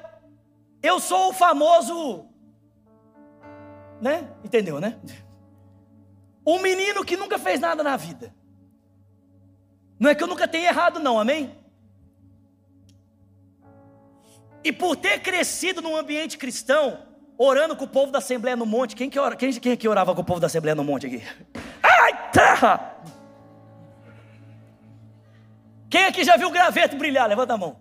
[0.83, 2.29] eu sou o famoso
[4.01, 4.29] né?
[4.45, 4.99] Entendeu, né?
[6.47, 8.35] Um menino que nunca fez nada na vida.
[9.99, 11.55] Não é que eu nunca tenha errado, não, amém?
[14.63, 16.99] E por ter crescido num ambiente cristão,
[17.37, 20.15] orando com o povo da Assembleia no Monte, quem que, ora, quem, quem que orava
[20.15, 21.23] com o povo da Assembleia no Monte aqui?
[21.83, 22.97] Ai, terra!
[25.89, 27.29] Quem aqui já viu o graveto brilhar?
[27.29, 27.77] Levanta a mão.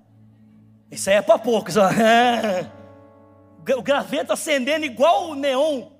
[0.91, 1.75] Isso aí é para poucos.
[3.77, 5.92] O graveto acendendo igual o neon.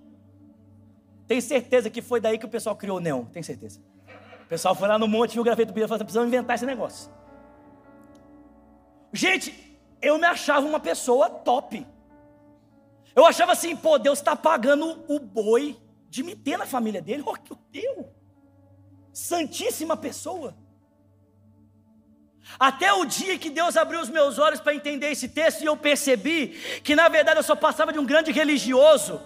[1.28, 3.80] Tenho certeza que foi daí que o pessoal criou o neon, tenho certeza.
[4.44, 6.66] O pessoal foi lá no monte, viu o graveto bíblico e falou: precisamos inventar esse
[6.66, 7.10] negócio.
[9.12, 11.86] Gente, eu me achava uma pessoa top.
[13.16, 15.78] Eu achava assim, pô, Deus está pagando o boi
[16.10, 17.24] de me ter na família dele.
[17.26, 18.08] Oh, que Deus!
[19.14, 20.56] Santíssima pessoa.
[22.60, 25.78] Até o dia que Deus abriu os meus olhos para entender esse texto e eu
[25.78, 26.50] percebi
[26.84, 29.22] que na verdade eu só passava de um grande religioso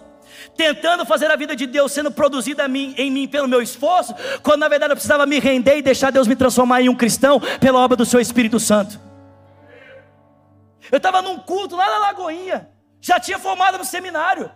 [0.56, 4.68] tentando fazer a vida de Deus sendo produzida em mim pelo meu esforço, quando na
[4.68, 7.96] verdade eu precisava me render e deixar Deus me transformar em um cristão pela obra
[7.96, 9.00] do seu Espírito Santo.
[10.90, 12.68] Eu estava num culto lá na Lagoinha,
[13.00, 14.50] já tinha formado no seminário,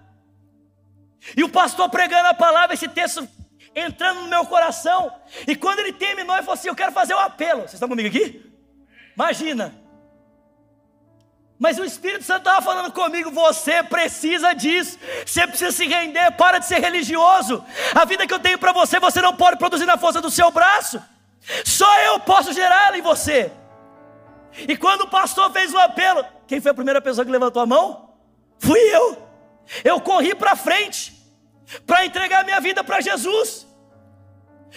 [1.37, 3.29] e o pastor pregando a palavra, esse texto
[3.75, 5.13] entrando no meu coração,
[5.47, 7.63] e quando ele terminou, ele falou assim: Eu quero fazer um apelo.
[7.63, 8.45] Vocês estão comigo aqui?
[9.15, 9.75] Imagina,
[11.63, 16.59] mas o Espírito Santo estava falando comigo: você precisa disso, você precisa se render, para
[16.59, 17.65] de ser religioso.
[17.95, 20.51] A vida que eu tenho para você, você não pode produzir na força do seu
[20.51, 21.01] braço,
[21.65, 23.53] só eu posso gerar ela em você.
[24.67, 27.67] E quando o pastor fez o apelo, quem foi a primeira pessoa que levantou a
[27.67, 28.11] mão?
[28.59, 29.29] Fui eu.
[29.85, 31.17] Eu corri para frente,
[31.87, 33.69] para entregar minha vida para Jesus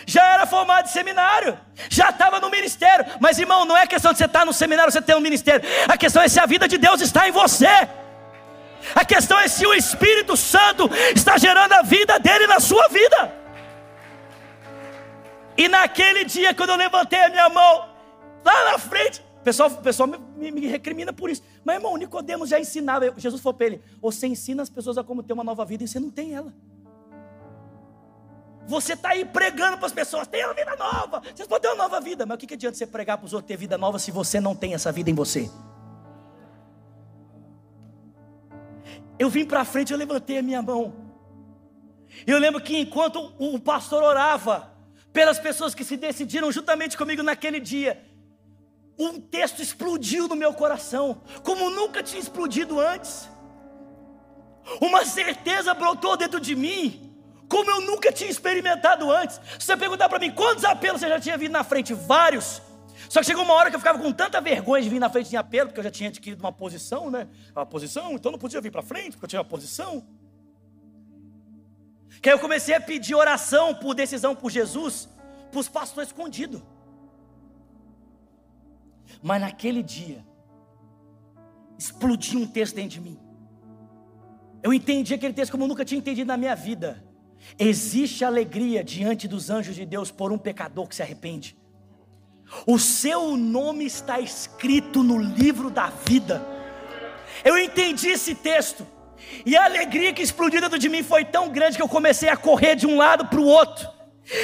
[0.06, 1.58] já era formado em seminário,
[1.90, 3.06] já estava no ministério.
[3.20, 5.68] Mas irmão, não é questão de você estar no seminário, você ter um ministério.
[5.88, 7.68] A questão é se a vida de Deus está em você.
[8.94, 13.34] A questão é se o Espírito Santo está gerando a vida dele na sua vida.
[15.58, 17.90] E naquele dia, quando eu levantei a minha mão,
[18.44, 21.42] lá na frente, o pessoal, o pessoal me, me, recrimina por isso.
[21.64, 23.14] Mas irmão, Nicodemos já ensinava.
[23.18, 25.88] Jesus falou para ele: Você ensina as pessoas a como ter uma nova vida e
[25.88, 26.54] você não tem ela.
[28.68, 31.84] Você está aí pregando para as pessoas, tem uma vida nova, vocês podem ter uma
[31.84, 34.00] nova vida, mas o que, que adianta você pregar para os outros ter vida nova
[34.00, 35.50] se você não tem essa vida em você?
[39.20, 40.94] Eu vim para frente, eu levantei a minha mão.
[42.26, 44.74] Eu lembro que enquanto o pastor orava
[45.14, 48.04] pelas pessoas que se decidiram juntamente comigo naquele dia,
[48.98, 53.30] um texto explodiu no meu coração, como nunca tinha explodido antes.
[54.82, 57.05] Uma certeza brotou dentro de mim
[57.48, 59.40] como eu nunca tinha experimentado antes.
[59.60, 62.62] Se você perguntar para mim quantos apelos você já tinha vindo na frente, vários.
[63.10, 65.32] Só que chegou uma hora que eu ficava com tanta vergonha de vir na frente
[65.34, 67.28] em apelo, porque eu já tinha adquirido uma posição, né?
[67.56, 70.04] Uma posição, então não podia vir para frente, porque eu tinha uma posição.
[72.22, 75.08] Que aí eu comecei a pedir oração por decisão por Jesus,
[75.52, 76.62] para os pastores escondidos.
[79.22, 80.26] Mas naquele dia,
[81.78, 83.20] explodiu um texto dentro de mim.
[84.64, 87.04] Eu entendi aquele texto como eu nunca tinha entendido na minha vida.
[87.58, 91.58] Existe alegria diante dos anjos de Deus por um pecador que se arrepende.
[92.66, 96.46] O seu nome está escrito no livro da vida.
[97.44, 98.86] Eu entendi esse texto.
[99.46, 102.38] E a alegria que explodiu dentro de mim foi tão grande que eu comecei a
[102.38, 103.95] correr de um lado para o outro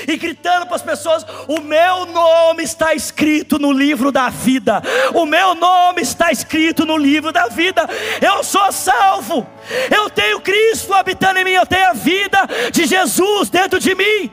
[0.07, 4.81] e gritando para as pessoas: O meu nome está escrito no livro da vida,
[5.13, 7.87] o meu nome está escrito no livro da vida.
[8.21, 9.47] Eu sou salvo,
[9.89, 14.31] eu tenho Cristo habitando em mim, eu tenho a vida de Jesus dentro de mim.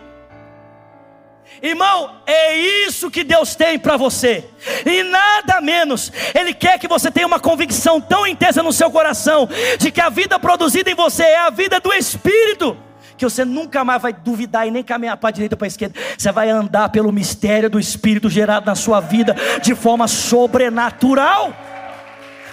[1.60, 4.44] Irmão, é isso que Deus tem para você,
[4.86, 6.12] e nada menos.
[6.32, 10.08] Ele quer que você tenha uma convicção tão intensa no seu coração de que a
[10.08, 12.76] vida produzida em você é a vida do Espírito
[13.18, 15.68] que você nunca mais vai duvidar e nem caminhar para a direita ou para a
[15.68, 15.98] esquerda.
[16.16, 21.52] Você vai andar pelo mistério do Espírito gerado na sua vida de forma sobrenatural.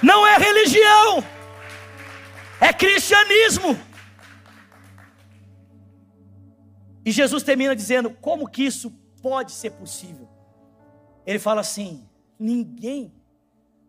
[0.02, 1.24] Não é religião,
[2.60, 3.78] é cristianismo.
[7.06, 10.28] E Jesus termina dizendo: como que isso pode ser possível?
[11.26, 13.14] Ele fala assim: ninguém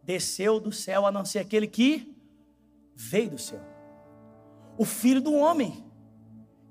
[0.05, 2.15] desceu do céu a não ser aquele que
[2.95, 3.61] veio do céu,
[4.77, 5.86] o Filho do Homem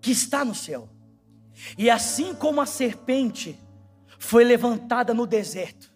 [0.05, 0.87] que está no céu.
[1.75, 3.59] E assim como a serpente
[4.19, 5.91] foi levantada no deserto,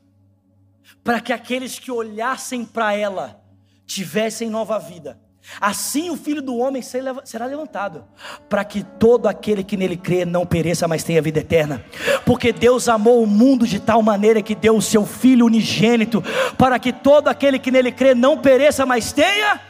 [1.04, 3.40] para que aqueles que olhassem para ela
[3.86, 5.22] tivessem nova vida,
[5.62, 8.04] assim o filho do homem será levantado,
[8.50, 11.86] para que todo aquele que nele crê não pereça, mas tenha vida eterna.
[12.26, 16.24] Porque Deus amou o mundo de tal maneira que deu o seu filho unigênito,
[16.58, 19.62] para que todo aquele que nele crê não pereça, mas tenha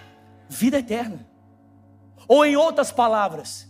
[0.48, 1.28] vida eterna.
[2.26, 3.69] Ou em outras palavras,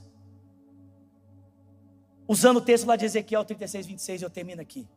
[2.30, 4.88] usando o texto lá de Ezequiel 36, 26, eu termino aqui.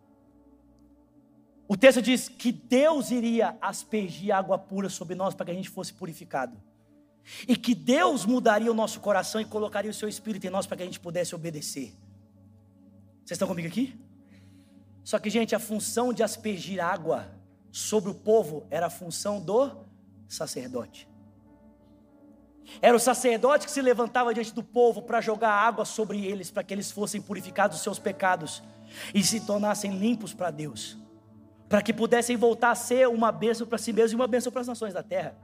[1.67, 5.71] O texto diz que Deus iria aspergir água pura sobre nós para que a gente
[5.71, 6.55] fosse purificado.
[7.49, 10.77] E que Deus mudaria o nosso coração e colocaria o seu espírito em nós para
[10.77, 11.95] que a gente pudesse obedecer.
[13.25, 13.99] Vocês estão comigo aqui?
[15.03, 17.33] Só que, gente, a função de aspergir água
[17.71, 19.71] sobre o povo era a função do
[20.29, 21.09] sacerdote.
[22.81, 26.63] Era o sacerdote que se levantava diante do povo para jogar água sobre eles, para
[26.63, 28.63] que eles fossem purificados dos seus pecados
[29.15, 30.97] e se tornassem limpos para Deus,
[31.69, 34.61] para que pudessem voltar a ser uma bênção para si mesmos e uma bênção para
[34.61, 35.37] as nações da terra.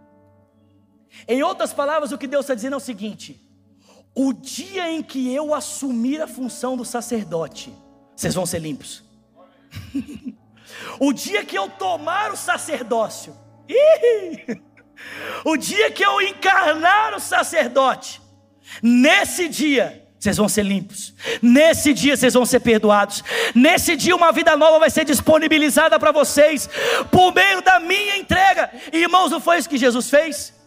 [1.27, 3.41] Em outras palavras, o que Deus está dizendo é o seguinte:
[4.15, 7.75] o dia em que eu assumir a função do sacerdote,
[8.15, 9.05] vocês vão ser limpos.
[11.01, 13.35] o dia que eu tomar o sacerdócio,
[15.45, 18.21] o dia que eu encarnar o sacerdote,
[18.83, 21.15] nesse dia, vocês vão ser limpos.
[21.41, 23.23] Nesse dia vocês vão ser perdoados.
[23.55, 26.69] Nesse dia uma vida nova vai ser disponibilizada para vocês
[27.11, 28.71] por meio da minha entrega.
[28.93, 30.58] E, irmãos, não foi isso que Jesus fez?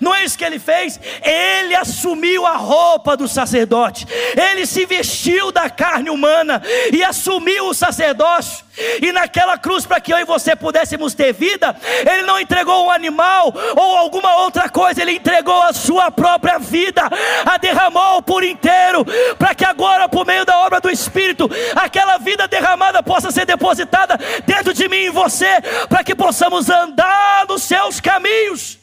[0.00, 1.00] Não é isso que ele fez?
[1.22, 6.62] Ele assumiu a roupa do sacerdote, ele se vestiu da carne humana
[6.92, 8.64] e assumiu o sacerdócio.
[9.02, 12.90] E naquela cruz, para que eu e você pudéssemos ter vida, ele não entregou um
[12.90, 17.02] animal ou alguma outra coisa, ele entregou a sua própria vida,
[17.44, 19.04] a derramou por inteiro,
[19.38, 24.18] para que agora, por meio da obra do Espírito, aquela vida derramada possa ser depositada
[24.46, 28.79] dentro de mim e você, para que possamos andar nos seus caminhos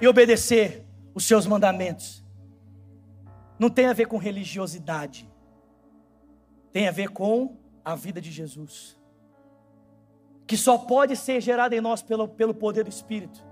[0.00, 2.24] e obedecer os seus mandamentos.
[3.58, 5.28] Não tem a ver com religiosidade,
[6.72, 8.98] tem a ver com a vida de Jesus,
[10.46, 13.42] que só pode ser gerada em nós pelo, pelo poder do Espírito,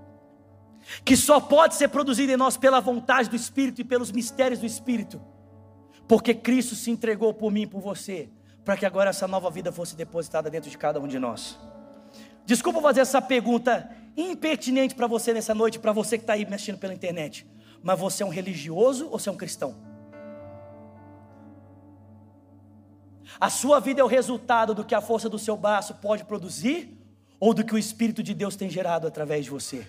[1.03, 4.65] que só pode ser produzida em nós pela vontade do Espírito e pelos mistérios do
[4.65, 5.19] Espírito,
[6.07, 8.29] porque Cristo se entregou por mim e por você,
[8.63, 11.57] para que agora essa nova vida fosse depositada dentro de cada um de nós.
[12.45, 16.77] Desculpa fazer essa pergunta impertinente para você nessa noite, para você que está aí mexendo
[16.77, 17.45] pela internet.
[17.83, 19.75] Mas você é um religioso ou você é um cristão?
[23.39, 26.97] A sua vida é o resultado do que a força do seu braço pode produzir
[27.39, 29.87] ou do que o Espírito de Deus tem gerado através de você?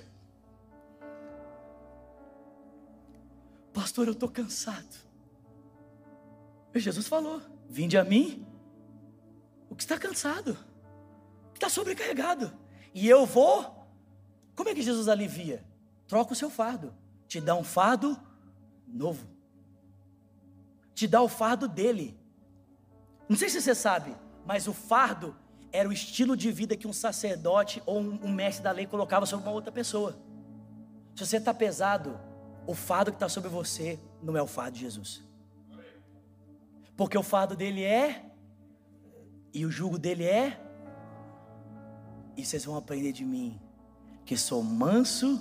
[3.72, 5.06] Pastor, eu estou cansado.
[6.74, 8.46] Jesus falou: Vinde a mim,
[9.70, 10.56] o que está cansado
[11.54, 12.52] está sobrecarregado.
[12.94, 13.85] E eu vou.
[14.56, 15.62] Como é que Jesus alivia?
[16.08, 16.92] Troca o seu fardo.
[17.28, 18.18] Te dá um fardo
[18.88, 19.28] novo.
[20.94, 22.18] Te dá o fardo dele.
[23.28, 25.36] Não sei se você sabe, mas o fardo
[25.70, 29.46] era o estilo de vida que um sacerdote ou um, mestre da lei colocava sobre
[29.46, 30.16] uma outra pessoa.
[31.14, 32.18] Se você está pesado,
[32.66, 35.22] o fardo que está sobre você não é o fardo de Jesus.
[36.96, 38.24] Porque o fardo dele é,
[39.52, 40.58] e o jugo dele é,
[42.36, 43.60] e vocês vão aprender de mim,
[44.26, 45.40] que sou manso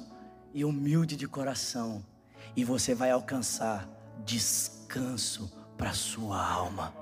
[0.53, 2.05] e humilde de coração,
[2.55, 3.89] e você vai alcançar
[4.23, 6.93] descanso para sua alma.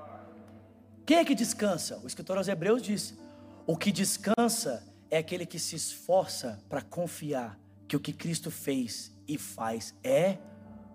[1.05, 1.99] Quem é que descansa?
[2.01, 3.13] O escritor aos Hebreus diz:
[3.67, 9.13] o que descansa é aquele que se esforça para confiar que o que Cristo fez
[9.27, 10.37] e faz é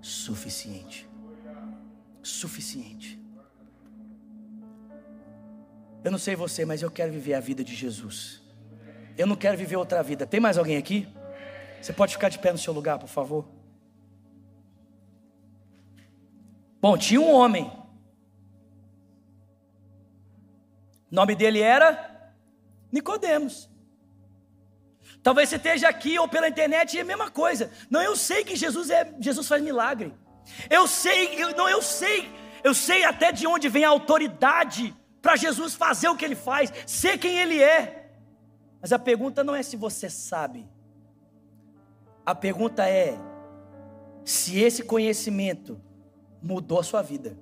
[0.00, 1.08] suficiente.
[2.22, 3.20] Suficiente.
[6.02, 8.47] Eu não sei você, mas eu quero viver a vida de Jesus.
[9.18, 10.24] Eu não quero viver outra vida.
[10.24, 11.08] Tem mais alguém aqui?
[11.82, 13.44] Você pode ficar de pé no seu lugar, por favor?
[16.80, 17.64] Bom, tinha um homem.
[21.10, 22.32] O nome dele era
[22.92, 23.68] Nicodemos.
[25.20, 27.72] Talvez você esteja aqui ou pela internet e é a mesma coisa.
[27.90, 30.14] Não, eu sei que Jesus é Jesus faz milagre.
[30.70, 32.30] Eu sei, eu, não, eu sei,
[32.62, 36.72] eu sei até de onde vem a autoridade para Jesus fazer o que ele faz,
[36.86, 37.97] ser quem ele é.
[38.80, 40.68] Mas a pergunta não é se você sabe,
[42.24, 43.18] a pergunta é
[44.24, 45.80] se esse conhecimento
[46.42, 47.36] mudou a sua vida.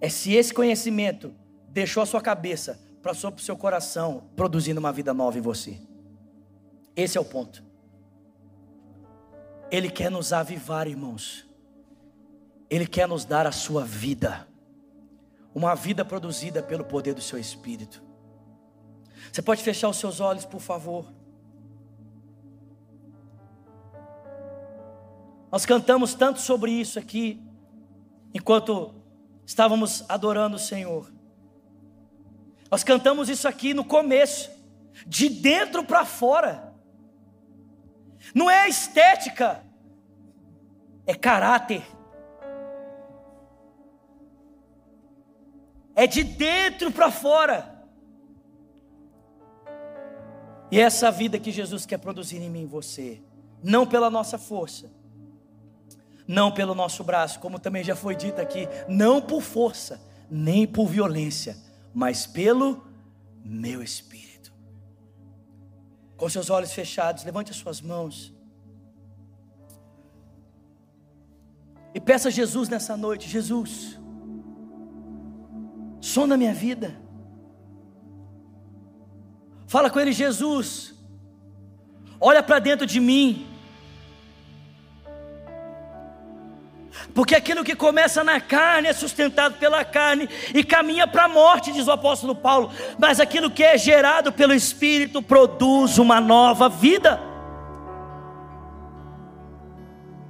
[0.00, 1.34] É se esse conhecimento
[1.68, 5.76] deixou a sua cabeça, para o seu coração, produzindo uma vida nova em você.
[6.94, 7.64] Esse é o ponto.
[9.70, 11.44] Ele quer nos avivar, irmãos.
[12.70, 14.46] Ele quer nos dar a sua vida.
[15.54, 18.02] Uma vida produzida pelo poder do seu espírito.
[19.30, 21.06] Você pode fechar os seus olhos, por favor.
[25.50, 27.38] Nós cantamos tanto sobre isso aqui,
[28.32, 28.94] enquanto
[29.44, 31.12] estávamos adorando o Senhor.
[32.70, 34.50] Nós cantamos isso aqui no começo,
[35.06, 36.72] de dentro para fora.
[38.34, 39.62] Não é estética,
[41.06, 41.82] é caráter.
[45.94, 47.71] É de dentro para fora.
[50.72, 53.20] E é essa vida que Jesus quer produzir em mim e você,
[53.62, 54.90] não pela nossa força,
[56.26, 60.00] não pelo nosso braço, como também já foi dito aqui, não por força,
[60.30, 61.58] nem por violência,
[61.92, 62.82] mas pelo
[63.44, 64.50] meu espírito.
[66.16, 68.32] Com seus olhos fechados, levante as suas mãos.
[71.94, 74.00] E peça a Jesus nessa noite: Jesus,
[76.00, 77.01] som da minha vida.
[79.72, 80.92] Fala com Ele, Jesus,
[82.20, 83.46] olha para dentro de mim.
[87.14, 91.72] Porque aquilo que começa na carne é sustentado pela carne e caminha para a morte,
[91.72, 92.70] diz o apóstolo Paulo.
[92.98, 97.31] Mas aquilo que é gerado pelo Espírito produz uma nova vida.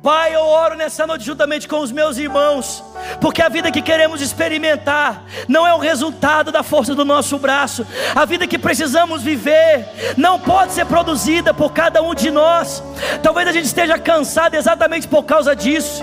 [0.02, 2.82] Pai, eu oro nessa noite juntamente com os meus irmãos,
[3.20, 7.86] porque a vida que queremos experimentar não é o resultado da força do nosso braço,
[8.12, 12.82] a vida que precisamos viver não pode ser produzida por cada um de nós.
[13.22, 16.02] Talvez a gente esteja cansado exatamente por causa disso.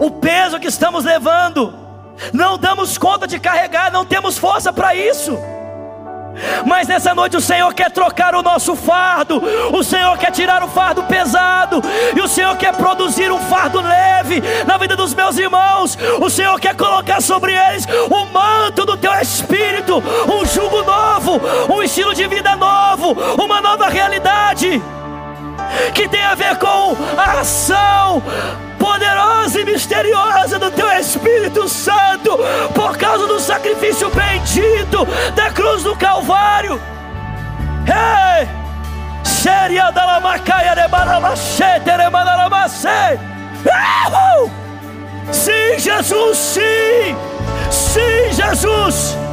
[0.00, 1.72] O peso que estamos levando,
[2.32, 5.38] não damos conta de carregar, não temos força para isso.
[6.64, 10.68] Mas nessa noite o Senhor quer trocar o nosso fardo, o Senhor quer tirar o
[10.68, 11.82] fardo pesado,
[12.16, 15.98] e o Senhor quer produzir um fardo leve na vida dos meus irmãos.
[16.20, 20.02] O Senhor quer colocar sobre eles o manto do teu espírito,
[20.32, 21.40] um jugo novo,
[21.72, 24.82] um estilo de vida novo, uma nova realidade
[25.94, 28.22] que tem a ver com a ação
[28.78, 32.38] poderosa e misteriosa do Teu Espírito Santo,
[32.74, 35.04] por causa do sacrifício bendito
[35.34, 36.80] da cruz do Calvário.
[37.86, 38.48] Ei!
[39.24, 40.88] Seria da lamacaia de
[45.32, 47.16] Sim, Jesus, sim!
[47.70, 49.27] Sim, Jesus!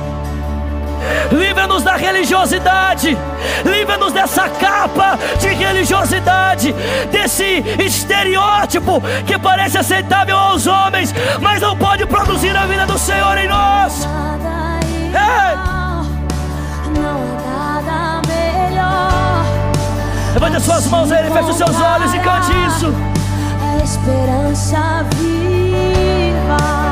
[1.32, 3.18] Livra-nos da religiosidade,
[3.64, 6.74] livra-nos dessa capa de religiosidade,
[7.12, 13.38] desse estereótipo que parece aceitável aos homens, mas não pode produzir a vida do Senhor
[13.38, 14.08] em nós.
[20.36, 22.94] Levante as suas mãos a Ele, feche os seus olhos e cante isso.
[23.62, 26.85] A esperança viva.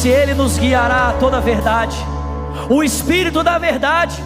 [0.00, 1.96] Disse: Ele nos guiará a toda a verdade,
[2.70, 4.22] o Espírito da verdade,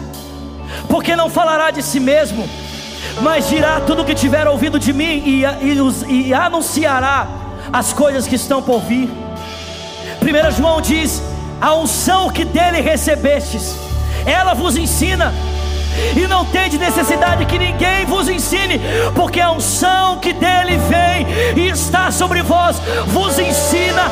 [0.87, 2.47] porque não falará de si mesmo,
[3.21, 7.27] mas dirá tudo o que tiver ouvido de mim e, e e anunciará
[7.73, 9.09] as coisas que estão por vir.
[10.21, 11.21] 1 João diz:
[11.59, 13.75] A unção que dele recebestes,
[14.25, 15.33] ela vos ensina.
[16.15, 18.81] E não tende necessidade que ninguém vos ensine,
[19.13, 24.11] porque a unção que dele vem e está sobre vós vos ensina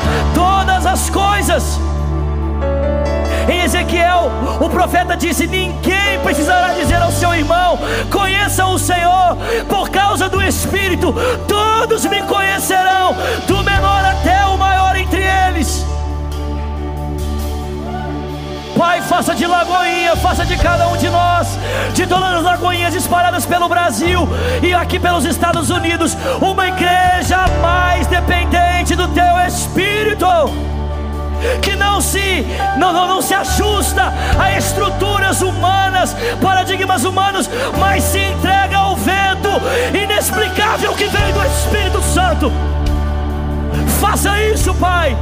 [1.54, 1.78] coisas.
[3.48, 4.30] Em Ezequiel,
[4.60, 7.78] o profeta disse: Ninguém precisará dizer ao seu irmão:
[8.10, 9.36] Conheça o Senhor,
[9.68, 11.14] por causa do Espírito,
[11.46, 13.14] todos me conhecerão,
[13.46, 15.84] do menor até o maior entre eles.
[18.76, 21.56] Pai, faça de Lagoinha, faça de cada um de nós,
[21.92, 24.28] de todas as lagoinhas espalhadas pelo Brasil
[24.60, 30.73] e aqui pelos Estados Unidos, uma igreja mais dependente do Teu Espírito
[31.62, 32.44] que não se
[32.78, 39.48] não, não, não se ajusta a estruturas humanas, paradigmas humanos, mas se entrega ao vento
[39.92, 42.52] inexplicável que vem do Espírito Santo.
[44.00, 45.16] Faça isso, Pai.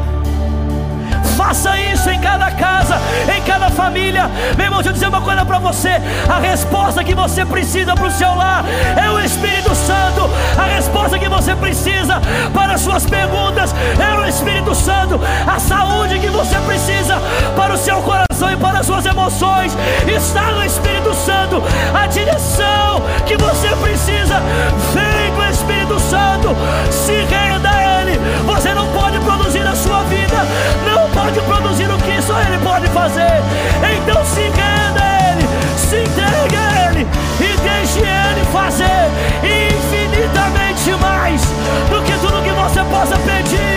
[1.42, 3.00] Faça isso em cada casa,
[3.36, 4.30] em cada família.
[4.56, 8.06] Meu irmão, deixa eu dizer uma coisa para você: a resposta que você precisa para
[8.06, 8.64] o seu lar
[8.96, 10.30] é o Espírito Santo.
[10.56, 12.22] A resposta que você precisa
[12.54, 15.20] para as suas perguntas é o Espírito Santo.
[15.44, 17.20] A saúde que você precisa
[17.56, 19.76] para o seu coração e para as suas emoções
[20.06, 21.60] está no Espírito Santo.
[21.92, 24.40] A direção que você precisa
[24.94, 26.56] vem do Espírito Santo.
[26.92, 28.20] Se renda a Ele.
[28.46, 30.31] Você não pode produzir na sua vida,
[31.12, 33.42] pode produzir o que só Ele pode fazer.
[33.96, 35.46] Então se renda a Ele,
[35.76, 37.06] se entregue a Ele
[37.40, 39.10] e deixe Ele fazer
[39.42, 41.42] infinitamente mais
[41.90, 43.71] do que tudo que você possa pedir,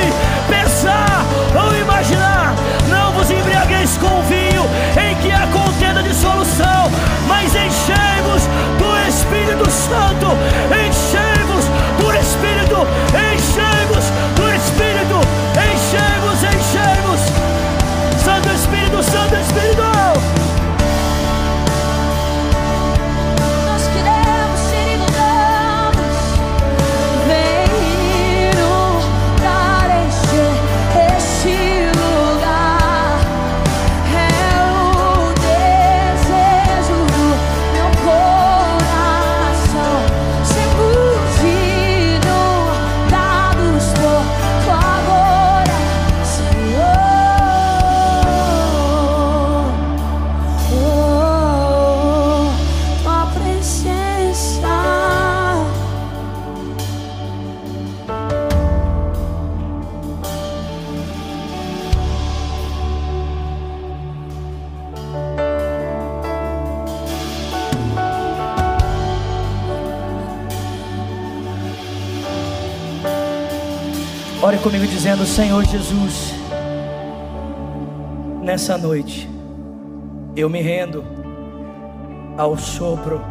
[74.65, 76.33] comigo dizendo: Senhor Jesus,
[78.41, 79.29] nessa noite
[80.35, 81.05] eu me rendo
[82.35, 83.21] ao sopro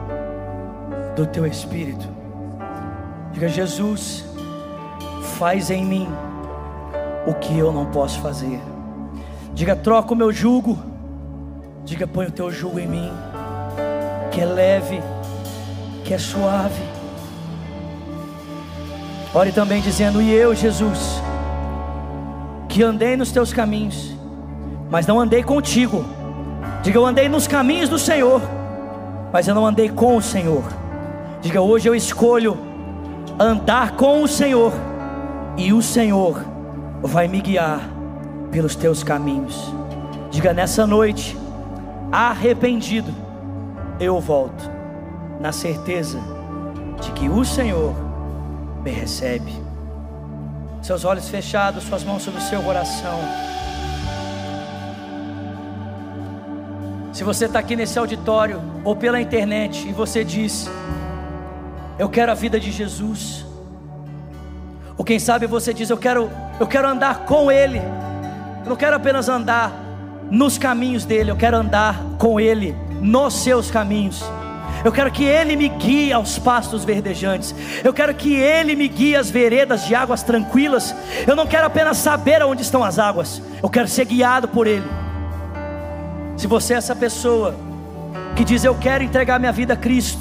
[1.17, 2.07] do teu Espírito.
[3.33, 4.25] Diga, Jesus,
[5.37, 6.09] faz em mim
[7.27, 8.61] o que eu não posso fazer.
[9.55, 10.79] Diga, troca o meu jugo.
[11.85, 13.11] Diga, põe o teu jugo em mim,
[14.31, 15.03] que é leve,
[16.05, 16.81] que é suave.
[19.35, 21.24] Ore também dizendo: E eu, Jesus,
[22.75, 24.13] que andei nos teus caminhos,
[24.91, 26.05] mas não andei contigo.
[26.83, 28.43] Diga, eu andei nos caminhos do Senhor,
[29.33, 30.65] mas eu não andei com o Senhor.
[31.41, 32.59] Diga, hoje eu escolho
[33.39, 34.73] andar com o Senhor,
[35.57, 36.45] e o Senhor
[37.01, 37.81] vai me guiar
[38.51, 39.73] pelos teus caminhos.
[40.33, 41.39] Diga, nessa noite,
[42.11, 43.15] arrependido,
[44.01, 44.69] eu volto,
[45.39, 46.19] na certeza
[47.01, 47.95] de que o Senhor
[48.83, 49.64] me recebe.
[50.85, 53.19] Seus olhos fechados, suas mãos sobre o seu coração.
[57.11, 60.69] Se você está aqui nesse auditório ou pela internet e você diz,
[61.99, 63.47] eu quero a vida de Jesus.
[64.99, 66.31] Ou quem sabe você diz, eu quero,
[66.61, 67.79] eu quero andar com Ele.
[68.63, 69.73] Eu não quero apenas andar
[70.31, 74.23] nos caminhos dele, eu quero andar com Ele nos seus caminhos.
[74.85, 77.55] Eu quero que Ele me guie aos pastos verdejantes.
[77.83, 80.95] Eu quero que Ele me guie às veredas de águas tranquilas.
[81.27, 83.41] Eu não quero apenas saber aonde estão as águas.
[83.63, 84.87] Eu quero ser guiado por Ele.
[86.37, 87.55] Se você é essa pessoa
[88.37, 90.21] que diz eu quero entregar minha vida a Cristo,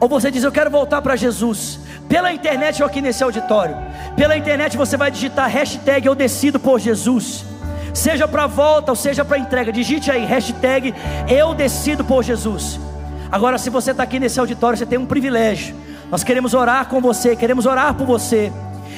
[0.00, 3.76] ou você diz eu quero voltar para Jesus, pela internet ou aqui nesse auditório,
[4.16, 7.44] pela internet você vai digitar hashtag eu decido por Jesus,
[7.92, 10.94] seja para volta ou seja para entrega, digite aí hashtag
[11.28, 12.80] eu decido por Jesus.
[13.30, 15.74] Agora, se você está aqui nesse auditório, você tem um privilégio.
[16.10, 18.52] Nós queremos orar com você, queremos orar por você.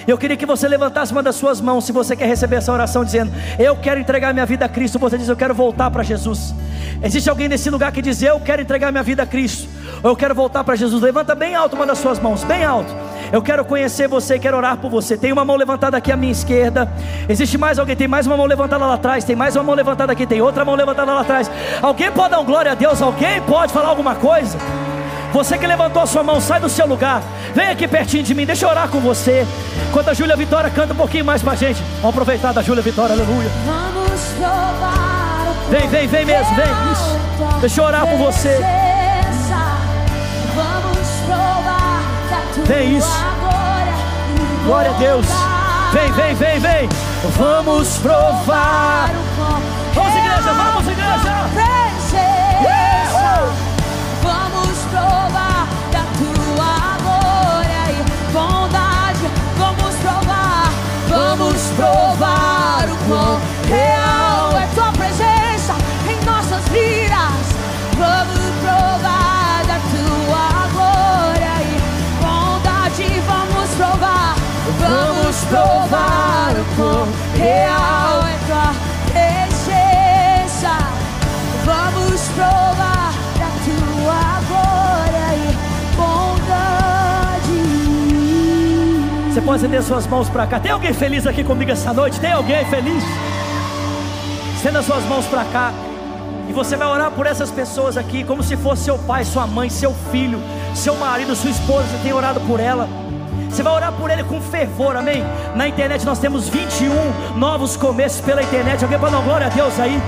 [0.06, 3.04] Eu queria que você levantasse uma das suas mãos, se você quer receber essa oração,
[3.04, 4.98] dizendo: Eu quero entregar minha vida a Cristo.
[4.98, 6.54] Você diz: Eu quero voltar para Jesus.
[7.02, 9.68] Existe alguém nesse lugar que diz: Eu quero entregar minha vida a Cristo.
[10.02, 11.02] Ou eu quero voltar para Jesus.
[11.02, 12.94] Levanta bem alto uma das suas mãos, bem alto.
[13.32, 15.16] Eu quero conhecer você, quero orar por você.
[15.16, 16.90] Tem uma mão levantada aqui à minha esquerda.
[17.28, 17.96] Existe mais alguém?
[17.96, 19.24] Tem mais uma mão levantada lá atrás.
[19.24, 20.26] Tem mais uma mão levantada aqui.
[20.26, 21.50] Tem outra mão levantada lá atrás.
[21.82, 23.02] Alguém pode dar um glória a Deus?
[23.02, 24.58] Alguém pode falar alguma coisa?
[25.32, 27.22] Você que levantou a sua mão, sai do seu lugar.
[27.54, 29.46] Vem aqui pertinho de mim, deixa eu orar com você.
[29.88, 31.82] Enquanto a Júlia Vitória canta um pouquinho mais pra gente.
[32.00, 33.50] Vamos aproveitar da Júlia Vitória, aleluia.
[33.66, 36.66] Vamos provar o Vem, vem, vem mesmo, vem.
[36.92, 37.60] Isso.
[37.60, 38.85] Deixa eu orar por você.
[42.64, 43.24] Vem, isso.
[44.64, 45.26] glória a Deus.
[45.92, 46.88] Vem, vem, vem, vem.
[47.36, 49.10] Vamos provar.
[49.94, 51.46] Vamos, igreja, vamos, igreja.
[54.22, 59.30] Vamos provar da tua glória e bondade.
[59.58, 60.70] Vamos provar,
[61.08, 64.05] vamos provar o quão real
[75.44, 77.06] provar o quão
[77.36, 78.74] real é tua
[79.12, 80.78] presença.
[81.64, 85.56] Vamos provar da tua glória e
[85.96, 87.60] bondade.
[89.32, 90.60] Você pode estender suas mãos para cá.
[90.60, 92.18] Tem alguém feliz aqui comigo essa noite?
[92.20, 93.04] Tem alguém feliz?
[94.56, 95.72] Estenda suas mãos para cá.
[96.48, 99.68] E você vai orar por essas pessoas aqui, como se fosse seu pai, sua mãe,
[99.68, 100.40] seu filho,
[100.74, 101.88] seu marido, sua esposa.
[101.88, 102.88] Você tem orado por ela.
[103.56, 105.24] Você vai orar por ele com fervor, amém?
[105.54, 108.84] Na internet nós temos 21 novos começos pela internet.
[108.84, 109.98] Alguém pode dar glória a Deus aí?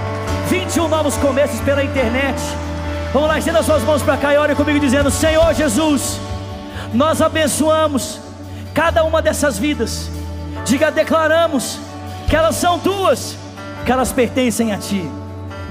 [0.51, 2.38] 21 novos começos pela internet.
[3.11, 6.20] Vamos lá, estenda suas mãos para cá e ore comigo dizendo: Senhor Jesus,
[6.92, 8.20] nós abençoamos
[8.74, 10.11] cada uma dessas vidas.
[10.66, 11.80] Diga, declaramos
[12.28, 13.34] que elas são tuas,
[13.86, 15.11] que elas pertencem a ti.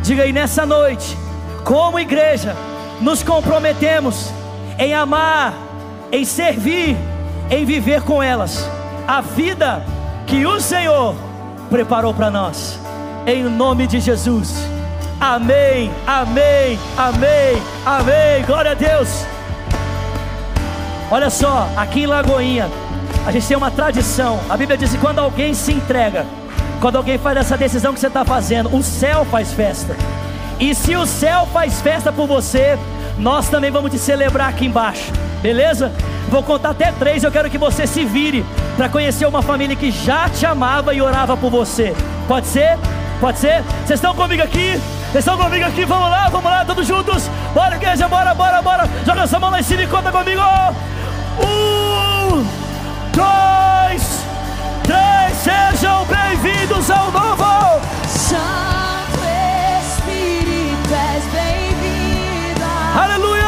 [0.02, 1.16] Diga aí nessa noite,
[1.64, 2.56] como igreja,
[3.00, 4.32] nos comprometemos
[4.80, 5.54] em amar,
[6.12, 6.98] em servir,
[7.50, 8.70] em viver com elas
[9.08, 9.84] a vida
[10.26, 11.16] que o Senhor
[11.70, 12.80] preparou para nós.
[13.26, 14.56] Em nome de Jesus.
[15.20, 18.44] Amém, amém, amém, amém.
[18.46, 19.26] Glória a Deus.
[21.10, 22.70] Olha só, aqui em Lagoinha,
[23.26, 24.40] a gente tem uma tradição.
[24.50, 26.26] A Bíblia diz que quando alguém se entrega,
[26.82, 29.96] quando alguém faz essa decisão que você está fazendo, o céu faz festa.
[30.60, 32.78] E se o céu faz festa por você,
[33.18, 35.92] nós também vamos te celebrar aqui embaixo, beleza?
[36.30, 39.90] Vou contar até três, eu quero que você se vire para conhecer uma família que
[39.92, 41.96] já te amava e orava por você.
[42.28, 42.78] Pode ser?
[43.20, 43.64] Pode ser?
[43.86, 44.80] Vocês estão comigo aqui?
[45.12, 45.86] Vocês estão comigo aqui?
[45.86, 47.30] Vamos lá, vamos lá, todos juntos.
[47.54, 48.90] Bora, igreja, bora, bora, bora.
[49.06, 50.42] Joga essa mão lá em cima e conta comigo.
[51.40, 52.46] Um,
[53.16, 54.26] dois,
[54.84, 55.38] três.
[55.38, 57.82] Sejam bem-vindos ao novo.
[58.06, 59.20] Santo
[59.82, 63.02] Espírito, és bem-vinda.
[63.02, 63.47] Aleluia.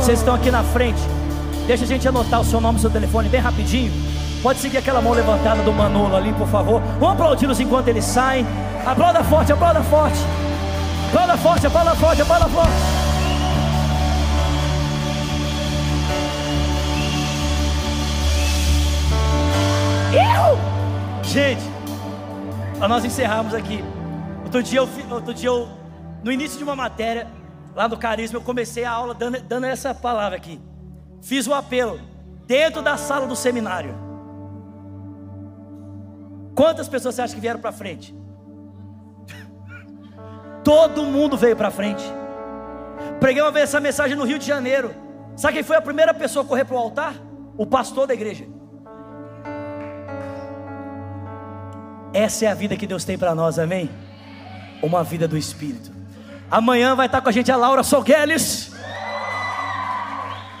[0.00, 0.98] Vocês estão aqui na frente.
[1.66, 3.92] Deixa a gente anotar o seu nome e seu telefone bem rapidinho.
[4.42, 6.80] Pode seguir aquela mão levantada do Manolo ali, por favor.
[6.98, 8.46] Vamos aplaudi-los enquanto eles saem.
[8.86, 10.16] Aplauda forte, aplauda forte.
[11.08, 12.72] Aplauda forte, aplauda forte, aplauda forte.
[20.14, 21.22] Eu!
[21.22, 21.62] Gente,
[22.78, 23.84] nós encerrarmos aqui.
[24.44, 25.68] Outro dia, eu, outro dia eu,
[26.24, 27.28] no início de uma matéria,
[27.74, 30.60] lá no Carisma, eu comecei a aula dando, dando essa palavra aqui.
[31.22, 32.00] Fiz o apelo
[32.46, 33.94] dentro da sala do seminário.
[36.54, 38.14] Quantas pessoas você acha que vieram para frente?
[40.64, 42.04] Todo mundo veio para frente.
[43.18, 44.94] Preguei uma vez essa mensagem no Rio de Janeiro.
[45.36, 47.14] Sabe quem foi a primeira pessoa a correr para o altar?
[47.56, 48.46] O pastor da igreja.
[52.12, 53.88] Essa é a vida que Deus tem para nós, amém?
[54.82, 55.99] Uma vida do Espírito.
[56.50, 58.72] Amanhã vai estar com a gente a Laura Sogueles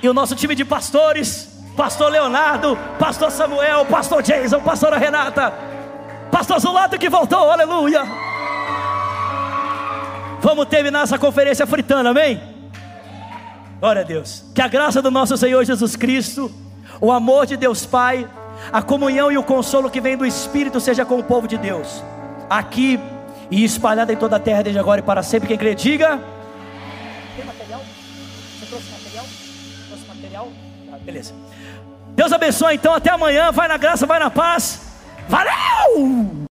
[0.02, 5.52] e o nosso time de pastores, pastor Leonardo, pastor Samuel, pastor Jason, pastora Renata,
[6.30, 8.04] pastor Zulato que voltou, aleluia.
[10.40, 12.40] Vamos terminar essa conferência fritando, amém?
[13.80, 14.44] Glória a Deus.
[14.54, 16.50] Que a graça do nosso Senhor Jesus Cristo,
[17.00, 18.28] o amor de Deus Pai,
[18.72, 22.02] a comunhão e o consolo que vem do Espírito seja com o povo de Deus,
[22.48, 23.00] aqui
[23.50, 25.48] e espalhado em toda a terra desde agora e para sempre.
[25.48, 26.20] Quem crê, diga.
[27.36, 27.80] Tem material?
[28.58, 29.24] Você trouxe material?
[29.88, 30.48] Trouxe material?
[30.92, 31.34] Ah, beleza.
[32.14, 32.94] Deus abençoe então.
[32.94, 33.50] Até amanhã.
[33.50, 34.80] Vai na graça, vai na paz.
[35.28, 36.46] Valeu!